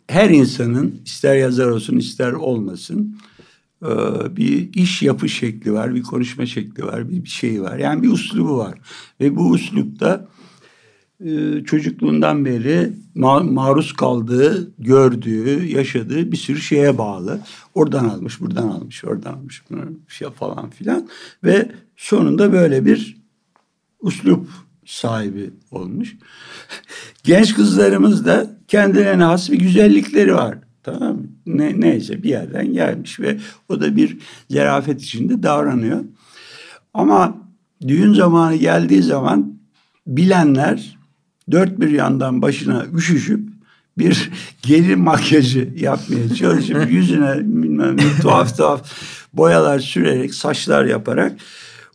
her 0.07 0.29
insanın 0.29 1.01
ister 1.05 1.35
yazar 1.35 1.67
olsun 1.67 1.97
ister 1.97 2.31
olmasın 2.31 3.17
e, 3.83 3.89
bir 4.35 4.73
iş 4.73 5.01
yapı 5.01 5.29
şekli 5.29 5.73
var, 5.73 5.95
bir 5.95 6.03
konuşma 6.03 6.45
şekli 6.45 6.85
var, 6.85 7.09
bir 7.09 7.29
şey 7.29 7.61
var. 7.61 7.77
Yani 7.77 8.03
bir 8.03 8.11
uslubu 8.11 8.57
var. 8.57 8.79
Ve 9.21 9.35
bu 9.35 9.49
uslupta 9.49 10.27
çocukluğundan 11.65 12.45
beri 12.45 12.93
maruz 13.15 13.93
kaldığı, 13.93 14.71
gördüğü, 14.79 15.65
yaşadığı 15.65 16.31
bir 16.31 16.37
sürü 16.37 16.61
şeye 16.61 16.97
bağlı. 16.97 17.39
Oradan 17.73 18.05
almış, 18.05 18.41
buradan 18.41 18.67
almış, 18.67 19.05
oradan 19.05 19.33
almış, 19.33 19.63
almış 19.71 20.21
falan 20.35 20.69
filan. 20.69 21.09
Ve 21.43 21.71
sonunda 21.95 22.53
böyle 22.53 22.85
bir 22.85 23.17
uslup 23.99 24.47
sahibi 24.85 25.49
olmuş. 25.71 26.15
Genç 27.23 27.53
kızlarımız 27.53 28.25
da 28.25 28.57
kendilerine 28.67 29.23
has 29.23 29.51
bir 29.51 29.59
güzellikleri 29.59 30.35
var. 30.35 30.57
Tamam? 30.83 31.17
Ne, 31.45 31.81
neyse 31.81 32.23
bir 32.23 32.29
yerden 32.29 32.73
gelmiş 32.73 33.19
ve 33.19 33.37
o 33.69 33.81
da 33.81 33.95
bir 33.95 34.17
zerafet 34.49 35.01
içinde 35.01 35.43
davranıyor. 35.43 36.03
Ama 36.93 37.37
düğün 37.87 38.13
zamanı 38.13 38.55
geldiği 38.55 39.03
zaman 39.03 39.59
bilenler 40.07 40.97
dört 41.51 41.79
bir 41.79 41.89
yandan 41.89 42.41
başına 42.41 42.85
üşüşüp 42.93 43.49
bir 43.97 44.31
gelin 44.61 44.99
makyajı 44.99 45.73
yapmaya 45.75 46.35
çalışıp 46.35 46.91
yüzüne 46.91 47.37
bilmem 47.39 47.97
ne 47.97 48.21
tuhaf 48.21 48.57
tuhaf 48.57 48.91
boyalar 49.33 49.79
sürerek 49.79 50.33
saçlar 50.33 50.85
yaparak 50.85 51.37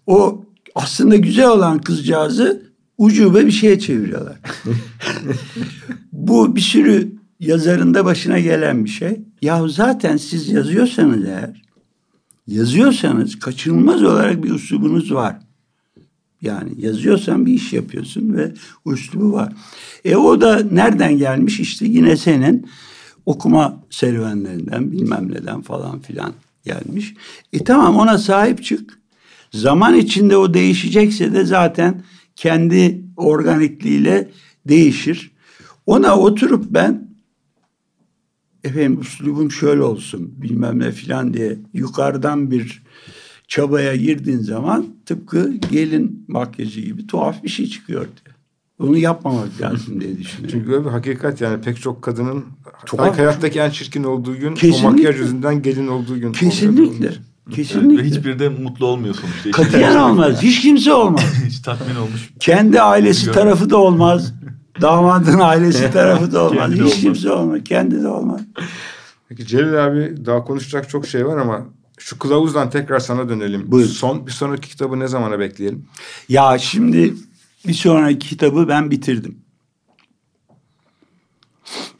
o 0.06 0.44
aslında 0.74 1.16
güzel 1.16 1.48
olan 1.48 1.78
kızcağızı 1.78 2.62
ucube 2.98 3.46
bir 3.46 3.52
şeye 3.52 3.78
çeviriyorlar. 3.78 4.36
Bu 6.12 6.56
bir 6.56 6.60
sürü 6.60 7.12
yazarında 7.40 8.04
başına 8.04 8.38
gelen 8.38 8.84
bir 8.84 8.90
şey. 8.90 9.20
Ya 9.42 9.68
zaten 9.68 10.16
siz 10.16 10.48
yazıyorsanız 10.48 11.24
eğer 11.24 11.62
yazıyorsanız 12.46 13.38
kaçınılmaz 13.38 14.02
olarak 14.02 14.44
bir 14.44 14.50
üslubunuz 14.50 15.14
var. 15.14 15.36
Yani 16.42 16.70
yazıyorsan 16.78 17.46
bir 17.46 17.54
iş 17.54 17.72
yapıyorsun 17.72 18.36
ve 18.36 18.52
üslubu 18.86 19.32
var. 19.32 19.52
E 20.04 20.16
o 20.16 20.40
da 20.40 20.62
nereden 20.72 21.18
gelmiş? 21.18 21.60
İşte 21.60 21.86
yine 21.86 22.16
senin 22.16 22.66
okuma 23.26 23.84
serüvenlerinden 23.90 24.92
bilmem 24.92 25.32
neden 25.32 25.62
falan 25.62 26.00
filan 26.00 26.32
gelmiş. 26.64 27.14
E 27.52 27.64
tamam 27.64 27.96
ona 27.96 28.18
sahip 28.18 28.64
çık. 28.64 28.98
Zaman 29.52 29.94
içinde 29.94 30.36
o 30.36 30.54
değişecekse 30.54 31.34
de 31.34 31.44
zaten 31.44 32.02
kendi 32.36 33.02
organikliğiyle 33.16 34.30
değişir. 34.68 35.30
Ona 35.86 36.16
oturup 36.16 36.64
ben 36.70 37.08
efendim 38.64 39.00
üslubum 39.00 39.50
şöyle 39.50 39.82
olsun 39.82 40.34
bilmem 40.36 40.78
ne 40.78 40.92
filan 40.92 41.34
diye 41.34 41.58
yukarıdan 41.74 42.50
bir 42.50 42.82
çabaya 43.50 43.96
girdiğin 43.96 44.38
zaman 44.38 44.86
tıpkı 45.06 45.52
gelin 45.70 46.24
makyajı 46.28 46.80
gibi 46.80 47.06
tuhaf 47.06 47.44
bir 47.44 47.48
şey 47.48 47.66
çıkıyor 47.66 48.02
diye. 48.04 48.34
Bunu 48.78 48.96
yapmamak 48.96 49.60
lazım 49.60 50.00
diye 50.00 50.18
düşünüyorum. 50.18 50.50
Çünkü 50.58 50.72
öyle 50.72 50.84
bir 50.84 50.90
hakikat 50.90 51.40
yani 51.40 51.60
pek 51.60 51.80
çok 51.80 52.02
kadının 52.02 52.44
Tuhaf. 52.86 53.18
hayattaki 53.18 53.58
en 53.58 53.70
çirkin 53.70 54.04
olduğu 54.04 54.36
gün 54.36 54.54
Kesinlikle. 54.54 54.88
o 54.88 54.90
makyaj 54.90 55.18
yüzünden 55.18 55.62
gelin 55.62 55.88
olduğu 55.88 56.18
gün. 56.20 56.32
Kesinlikle. 56.32 57.12
Kesinlikle. 57.50 58.02
Ve 58.02 58.08
hiçbiri 58.08 58.38
de 58.38 58.48
mutlu 58.48 58.86
olmuyor 58.86 59.14
sonuçta. 59.14 59.50
Katiyen 59.62 59.96
olmaz. 59.96 60.42
Hiç 60.42 60.60
kimse 60.60 60.92
olmaz. 60.92 61.24
Hiç 61.46 61.60
tatmin 61.60 61.96
olmuş. 61.96 62.30
Kendi 62.40 62.80
ailesi 62.80 63.32
tarafı 63.32 63.70
da 63.70 63.76
olmaz. 63.76 64.34
Damadın 64.80 65.38
ailesi 65.38 65.90
tarafı 65.92 66.32
da 66.32 66.44
olmaz. 66.44 66.70
Hiç 66.72 66.80
olmaz. 66.80 67.00
kimse 67.00 67.32
olmaz. 67.32 67.60
Kendi 67.64 68.02
de 68.02 68.08
olmaz. 68.08 68.40
Peki 69.28 69.46
Celil 69.46 69.86
abi 69.86 70.14
daha 70.26 70.44
konuşacak 70.44 70.88
çok 70.88 71.06
şey 71.06 71.26
var 71.26 71.36
ama 71.36 71.66
şu 72.00 72.18
kılavuzdan 72.18 72.70
tekrar 72.70 72.98
sana 72.98 73.28
dönelim. 73.28 73.72
Buyurun. 73.72 73.90
Son 73.90 74.26
bir 74.26 74.32
sonraki 74.32 74.68
kitabı 74.68 75.00
ne 75.00 75.08
zamana 75.08 75.38
bekleyelim? 75.38 75.86
Ya 76.28 76.58
şimdi 76.58 77.14
bir 77.66 77.74
sonraki 77.74 78.28
kitabı 78.28 78.68
ben 78.68 78.90
bitirdim. 78.90 79.38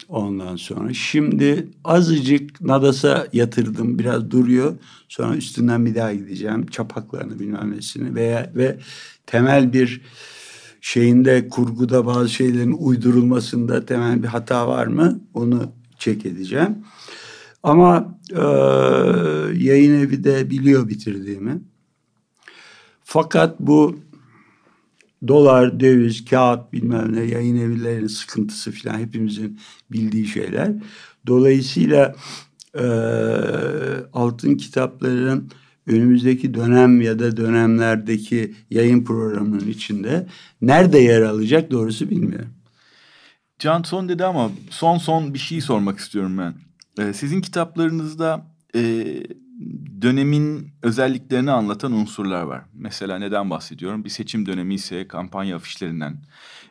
Ondan 0.09 0.55
sonra 0.55 0.93
şimdi 0.93 1.67
azıcık 1.83 2.61
Nadas'a 2.61 3.27
yatırdım 3.33 3.99
biraz 3.99 4.31
duruyor. 4.31 4.75
Sonra 5.09 5.35
üstünden 5.35 5.85
bir 5.85 5.95
daha 5.95 6.13
gideceğim. 6.13 6.67
Çapaklarını 6.67 7.39
bilmem 7.39 7.71
nesini 7.71 8.15
veya 8.15 8.51
ve 8.55 8.79
temel 9.25 9.73
bir 9.73 10.01
şeyinde 10.81 11.47
kurguda 11.47 12.05
bazı 12.05 12.29
şeylerin 12.29 12.75
uydurulmasında 12.79 13.85
temel 13.85 14.23
bir 14.23 14.27
hata 14.27 14.67
var 14.67 14.87
mı? 14.87 15.19
Onu 15.33 15.71
çek 15.97 16.25
edeceğim. 16.25 16.77
Ama 17.63 18.19
e, 18.31 18.41
yayın 19.57 19.99
evi 19.99 20.23
de 20.23 20.49
biliyor 20.49 20.89
bitirdiğimi. 20.89 21.61
Fakat 23.03 23.59
bu 23.59 23.99
dolar, 25.27 25.79
döviz, 25.79 26.25
kağıt 26.25 26.73
bilmem 26.73 27.15
ne 27.15 27.21
yayın 27.21 27.57
evlerinin 27.57 28.07
sıkıntısı 28.07 28.71
falan 28.71 28.99
hepimizin 28.99 29.59
bildiği 29.91 30.27
şeyler. 30.27 30.73
Dolayısıyla 31.27 32.15
e, 32.79 32.85
altın 34.13 34.55
kitapların 34.55 35.51
önümüzdeki 35.87 36.53
dönem 36.53 37.01
ya 37.01 37.19
da 37.19 37.37
dönemlerdeki 37.37 38.55
yayın 38.69 39.03
programının 39.03 39.67
içinde 39.67 40.27
nerede 40.61 40.99
yer 40.99 41.21
alacak 41.21 41.71
doğrusu 41.71 42.09
bilmiyorum. 42.09 42.49
Can 43.59 43.83
son 43.83 44.09
dedi 44.09 44.25
ama 44.25 44.51
son 44.69 44.97
son 44.97 45.33
bir 45.33 45.39
şey 45.39 45.61
sormak 45.61 45.99
istiyorum 45.99 46.37
ben. 46.37 46.53
Ee, 46.99 47.13
sizin 47.13 47.41
kitaplarınızda 47.41 48.47
e, 48.75 48.81
dönemin 50.01 50.71
özelliklerini 50.81 51.51
anlatan 51.51 51.91
unsurlar 51.91 52.43
var. 52.43 52.61
Mesela 52.73 53.19
neden 53.19 53.49
bahsediyorum? 53.49 54.03
Bir 54.03 54.09
seçim 54.09 54.45
dönemi 54.45 54.73
ise 54.73 55.07
kampanya 55.07 55.55
afişlerinden, 55.55 56.23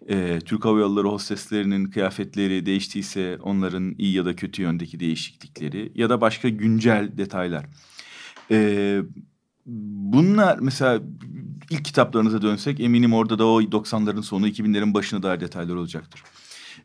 e, 0.08 0.38
Türk 0.44 0.64
Hava 0.64 0.78
Yolları 0.78 1.08
hosteslerinin 1.08 1.84
kıyafetleri 1.84 2.66
değiştiyse 2.66 3.38
onların 3.42 3.94
iyi 3.98 4.14
ya 4.14 4.24
da 4.24 4.36
kötü 4.36 4.62
yöndeki 4.62 5.00
değişiklikleri 5.00 5.92
ya 5.94 6.10
da 6.10 6.20
başka 6.20 6.48
güncel 6.48 7.10
detaylar. 7.16 7.66
E, 8.50 9.00
bunlar 9.66 10.58
mesela 10.58 11.00
ilk 11.70 11.84
kitaplarınıza 11.84 12.42
dönsek 12.42 12.80
eminim 12.80 13.12
orada 13.12 13.38
da 13.38 13.46
o 13.46 13.62
90'ların 13.62 14.22
sonu 14.22 14.48
2000'lerin 14.48 14.94
başına 14.94 15.22
dair 15.22 15.40
detaylar 15.40 15.74
olacaktır. 15.74 16.22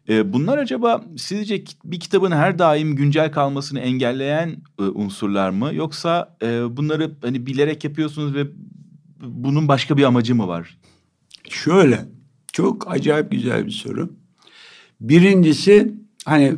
E, 0.10 0.34
bunlar 0.34 0.58
acaba 0.58 1.06
sizce 1.18 1.64
bir 1.86 2.00
kitabın 2.00 2.32
her 2.32 2.60
daim 2.60 2.96
güncel 2.96 3.32
kalmasını 3.32 3.80
engelleyen 3.80 4.58
e, 4.80 4.84
unsurlar 4.84 5.50
mı? 5.50 5.72
Yoksa 5.74 6.38
e, 6.42 6.78
bunları 6.78 7.12
hani 7.22 7.46
bilerek 7.46 7.84
yapıyorsunuz 7.84 8.36
ve 8.36 8.48
bunun 9.22 9.68
başka 9.68 9.98
bir 9.98 10.04
amacı 10.04 10.36
mı 10.36 10.48
var? 10.48 10.78
Şöyle 11.50 12.06
çok 12.52 12.92
acayip 12.92 13.32
güzel 13.32 13.66
bir 13.66 13.72
soru. 13.72 14.10
Birincisi 15.02 15.94
hani 16.26 16.56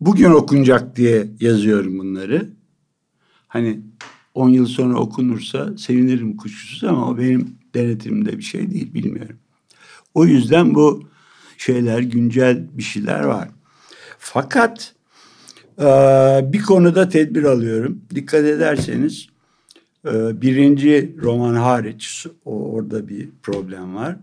bugün 0.00 0.30
okunacak 0.30 0.96
diye 0.96 1.28
yazıyorum 1.40 1.98
bunları. 1.98 2.48
Hani 3.48 3.80
10 4.34 4.48
yıl 4.48 4.66
sonra 4.66 4.98
okunursa 4.98 5.78
sevinirim 5.78 6.36
kuşkusuz 6.36 6.84
ama 6.84 7.08
o 7.08 7.18
benim 7.18 7.58
denetimimde 7.74 8.38
bir 8.38 8.42
şey 8.42 8.70
değil 8.70 8.94
bilmiyorum. 8.94 9.36
O 10.14 10.26
yüzden 10.26 10.74
bu 10.74 11.08
şeyler 11.58 11.98
güncel 12.00 12.62
bir 12.72 12.82
şeyler 12.82 13.20
var. 13.24 13.48
Fakat 14.18 14.94
eee, 15.80 16.48
bir 16.52 16.62
konuda 16.62 17.08
tedbir 17.08 17.44
alıyorum. 17.44 18.00
Dikkat 18.14 18.44
ederseniz 18.44 19.26
eee, 20.06 20.12
birinci 20.42 21.16
roman 21.22 21.54
hariç 21.54 22.26
o, 22.44 22.70
orada 22.72 23.08
bir 23.08 23.28
problem 23.42 23.94
var. 23.94 24.16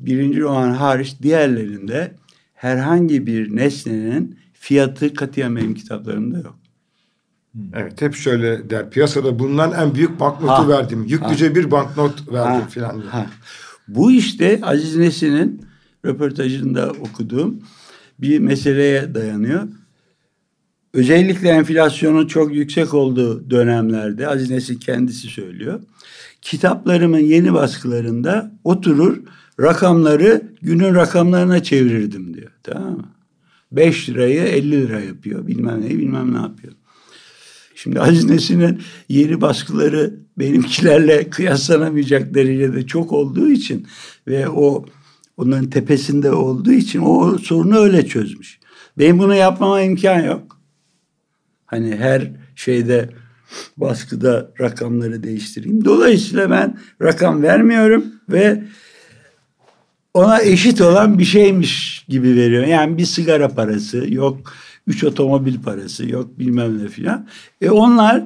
Birinci 0.00 0.40
roman 0.40 0.70
hariç 0.70 1.14
diğerlerinde 1.22 2.12
herhangi 2.54 3.26
bir 3.26 3.56
nesnenin 3.56 4.38
fiyatı 4.52 5.14
katiyen 5.14 5.56
benim 5.56 5.74
kitaplarımda 5.74 6.38
yok. 6.38 6.56
Evet 7.74 8.02
hep 8.02 8.14
şöyle 8.14 8.70
der. 8.70 8.90
Piyasada 8.90 9.38
bulunan 9.38 9.72
en 9.72 9.94
büyük 9.94 10.20
banknotu 10.20 10.52
Ha. 10.52 10.68
verdim. 10.68 11.04
Yüklüce 11.04 11.54
bir 11.54 11.70
banknot 11.70 12.32
verdim 12.32 12.60
Ha, 12.62 12.66
filan. 12.68 13.00
ha. 13.00 13.26
Bu 13.88 14.12
işte 14.12 14.60
Aziz 14.62 14.96
Nesin'in 14.96 15.65
röportajında 16.06 16.90
okuduğum 16.90 17.62
bir 18.18 18.38
meseleye 18.38 19.14
dayanıyor. 19.14 19.62
Özellikle 20.94 21.48
enflasyonun 21.48 22.26
çok 22.26 22.54
yüksek 22.54 22.94
olduğu 22.94 23.50
dönemlerde 23.50 24.28
Aziz 24.28 24.50
Nesin 24.50 24.78
kendisi 24.78 25.28
söylüyor. 25.28 25.80
Kitaplarımın 26.42 27.18
yeni 27.18 27.54
baskılarında 27.54 28.52
oturur 28.64 29.18
rakamları 29.60 30.42
günün 30.62 30.94
rakamlarına 30.94 31.62
çevirirdim 31.62 32.34
diyor. 32.34 32.50
Tamam 32.62 32.92
mı? 32.92 33.08
5 33.72 34.08
lirayı 34.08 34.42
50 34.42 34.70
lira 34.70 35.00
yapıyor. 35.00 35.46
Bilmem 35.46 35.80
ne 35.80 35.88
bilmem 35.88 36.34
ne 36.34 36.38
yapıyor. 36.38 36.72
Şimdi 37.74 38.00
Aziz 38.00 38.24
Nesin'in 38.24 38.80
yeni 39.08 39.40
baskıları 39.40 40.14
benimkilerle 40.38 41.30
kıyaslanamayacak 41.30 42.34
derecede 42.34 42.86
çok 42.86 43.12
olduğu 43.12 43.50
için 43.50 43.86
ve 44.28 44.48
o 44.48 44.86
onların 45.36 45.70
tepesinde 45.70 46.32
olduğu 46.32 46.72
için 46.72 47.00
o 47.00 47.38
sorunu 47.38 47.78
öyle 47.78 48.06
çözmüş. 48.06 48.58
Benim 48.98 49.18
bunu 49.18 49.34
yapmama 49.34 49.80
imkan 49.80 50.20
yok. 50.20 50.60
Hani 51.66 51.96
her 51.96 52.30
şeyde 52.56 53.10
baskıda 53.76 54.50
rakamları 54.60 55.22
değiştireyim. 55.22 55.84
Dolayısıyla 55.84 56.50
ben 56.50 56.78
rakam 57.02 57.42
vermiyorum 57.42 58.04
ve 58.28 58.62
ona 60.14 60.42
eşit 60.42 60.80
olan 60.80 61.18
bir 61.18 61.24
şeymiş 61.24 62.04
gibi 62.08 62.36
veriyor. 62.36 62.66
Yani 62.66 62.98
bir 62.98 63.04
sigara 63.04 63.48
parası 63.48 64.04
yok, 64.08 64.52
üç 64.86 65.04
otomobil 65.04 65.62
parası 65.62 66.08
yok 66.08 66.38
bilmem 66.38 66.84
ne 66.84 66.88
filan. 66.88 67.28
E 67.60 67.70
onlar 67.70 68.22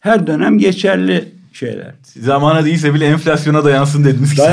her 0.00 0.26
dönem 0.26 0.58
geçerli 0.58 1.39
şeyler. 1.52 1.94
Zamana 2.02 2.64
değilse 2.64 2.94
bile 2.94 3.06
enflasyona 3.06 3.64
dayansın 3.64 4.04
dediniz. 4.04 4.38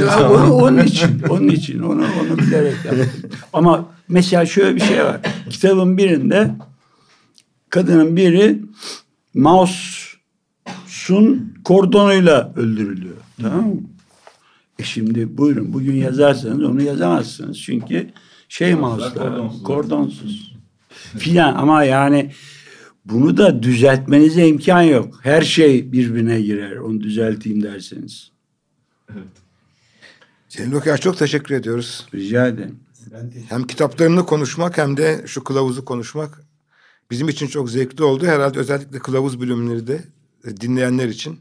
Ya 0.00 0.30
onu- 0.30 0.52
onun 0.54 0.84
için, 0.84 1.22
onun 1.28 1.48
için 1.48 1.82
onu 1.82 2.04
onu 2.20 2.38
bilerek 2.38 2.74
yaptım. 2.84 3.10
Ama 3.52 3.88
mesela 4.08 4.46
şöyle 4.46 4.76
bir 4.76 4.80
şey 4.80 5.04
var. 5.04 5.20
Kitabın 5.50 5.98
birinde 5.98 6.50
kadının 7.70 8.16
biri 8.16 8.58
mouse'un 9.34 10.16
kordonuyla 11.64 12.52
öldürülüyor. 12.56 13.16
Tamam 13.42 13.66
mı? 13.66 13.76
E 14.78 14.84
şimdi 14.84 15.38
buyurun 15.38 15.72
bugün 15.72 15.94
yazarsanız 15.94 16.62
onu 16.62 16.82
yazamazsınız. 16.82 17.58
Çünkü 17.58 18.10
şey 18.48 18.74
mouse'lar 18.74 19.32
kordonsuz. 19.64 20.56
Filan 21.18 21.54
ama 21.54 21.84
yani 21.84 22.30
bunu 23.08 23.36
da 23.36 23.62
düzeltmenize 23.62 24.48
imkan 24.48 24.82
yok. 24.82 25.20
Her 25.22 25.42
şey 25.42 25.92
birbirine 25.92 26.40
girer. 26.40 26.76
Onu 26.76 27.00
düzelteyim 27.00 27.62
derseniz. 27.62 28.30
Celil 30.48 30.72
Okyar 30.72 30.98
çok 30.98 31.18
teşekkür 31.18 31.54
ediyoruz. 31.54 32.06
Rica 32.14 32.46
ederim. 32.48 32.80
Hem 33.48 33.66
kitaplarını 33.66 34.26
konuşmak 34.26 34.78
hem 34.78 34.96
de 34.96 35.22
şu 35.26 35.44
kılavuzu 35.44 35.84
konuşmak 35.84 36.42
bizim 37.10 37.28
için 37.28 37.46
çok 37.46 37.70
zevkli 37.70 38.04
oldu. 38.04 38.26
Herhalde 38.26 38.58
özellikle 38.58 38.98
kılavuz 38.98 39.40
bölümleri 39.40 39.86
de 39.86 40.04
e, 40.44 40.56
dinleyenler 40.56 41.08
için. 41.08 41.40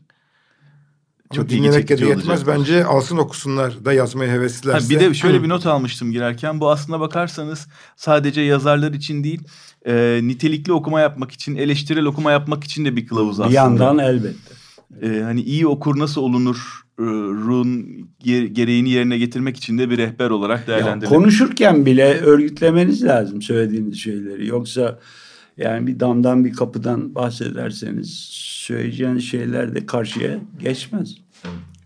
Çok 1.34 1.52
ilgi 1.52 1.64
dinlemekle 1.64 1.98
de 1.98 2.06
yetmez. 2.06 2.48
Bence 2.48 2.86
alsın 2.86 3.18
okusunlar 3.18 3.86
da 3.86 3.94
yazmaya 3.94 4.32
Ha, 4.32 4.36
heveslilerse. 4.36 4.90
bir 4.90 5.00
de 5.00 5.14
şöyle 5.14 5.44
bir 5.44 5.50
not 5.50 5.66
almıştım 5.66 6.12
girerken. 6.12 6.60
Bu 6.60 6.70
aslında 6.72 7.00
bakarsanız 7.00 7.68
sadece 7.96 8.42
yazarlar 8.42 8.94
için 8.94 9.24
değil, 9.24 9.42
e, 9.88 10.20
nitelikli 10.24 10.74
okuma 10.74 11.00
yapmak 11.02 11.32
için, 11.32 11.56
eleştirel 11.56 12.06
okuma 12.06 12.32
yapmak 12.32 12.64
için 12.64 12.86
de 12.86 12.96
bir 12.96 13.06
kılavuz 13.08 13.40
aslında. 13.40 13.50
Bir 13.50 13.56
yandan 13.56 13.98
elbette. 14.00 14.54
E, 15.02 15.22
hani 15.22 15.42
iyi 15.42 15.68
okur 15.68 16.00
nasıl 16.00 16.22
olunur 16.22 16.82
e, 17.00 17.04
run 17.04 17.86
ge- 18.26 18.46
gereğini 18.48 18.90
yerine 18.90 19.18
getirmek 19.18 19.58
için 19.58 19.78
de 19.78 19.90
bir 19.90 19.98
rehber 19.98 20.30
olarak 20.30 20.60
Ya 20.60 20.68
değerlendirilebilir. 20.68 21.10
konuşurken 21.18 21.86
bile 21.86 22.20
örgütlemeniz 22.20 23.04
lazım 23.04 23.42
söylediğiniz 23.42 23.98
şeyleri. 24.00 24.48
Yoksa 24.48 25.00
yani 25.58 25.88
bir 25.88 26.00
damdan 26.00 26.46
bir 26.46 26.54
kapıdan 26.54 27.16
bahsederseniz 27.16 28.10
söyleyeceğiniz 28.66 29.24
şeyler 29.24 29.76
de 29.76 29.86
karşıya 29.86 30.40
geçmez. 30.60 31.18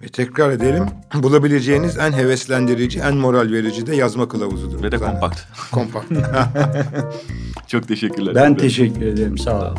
Ve 0.01 0.07
tekrar 0.07 0.51
edelim. 0.51 0.85
Bulabileceğiniz 1.13 1.97
en 1.97 2.11
heveslendirici, 2.11 2.99
en 2.99 3.15
moral 3.17 3.51
verici 3.51 3.87
de 3.87 3.95
yazma 3.95 4.27
kılavuzudur. 4.27 4.83
Ve 4.83 4.91
de 4.91 4.97
Zaten. 4.97 5.13
kompakt. 5.13 5.39
Kompakt. 5.71 6.11
Çok 7.67 7.87
teşekkürler. 7.87 8.35
Ben 8.35 8.57
teşekkür 8.57 9.05
ederim. 9.05 9.37
Sağ 9.37 9.67
olun. 9.67 9.77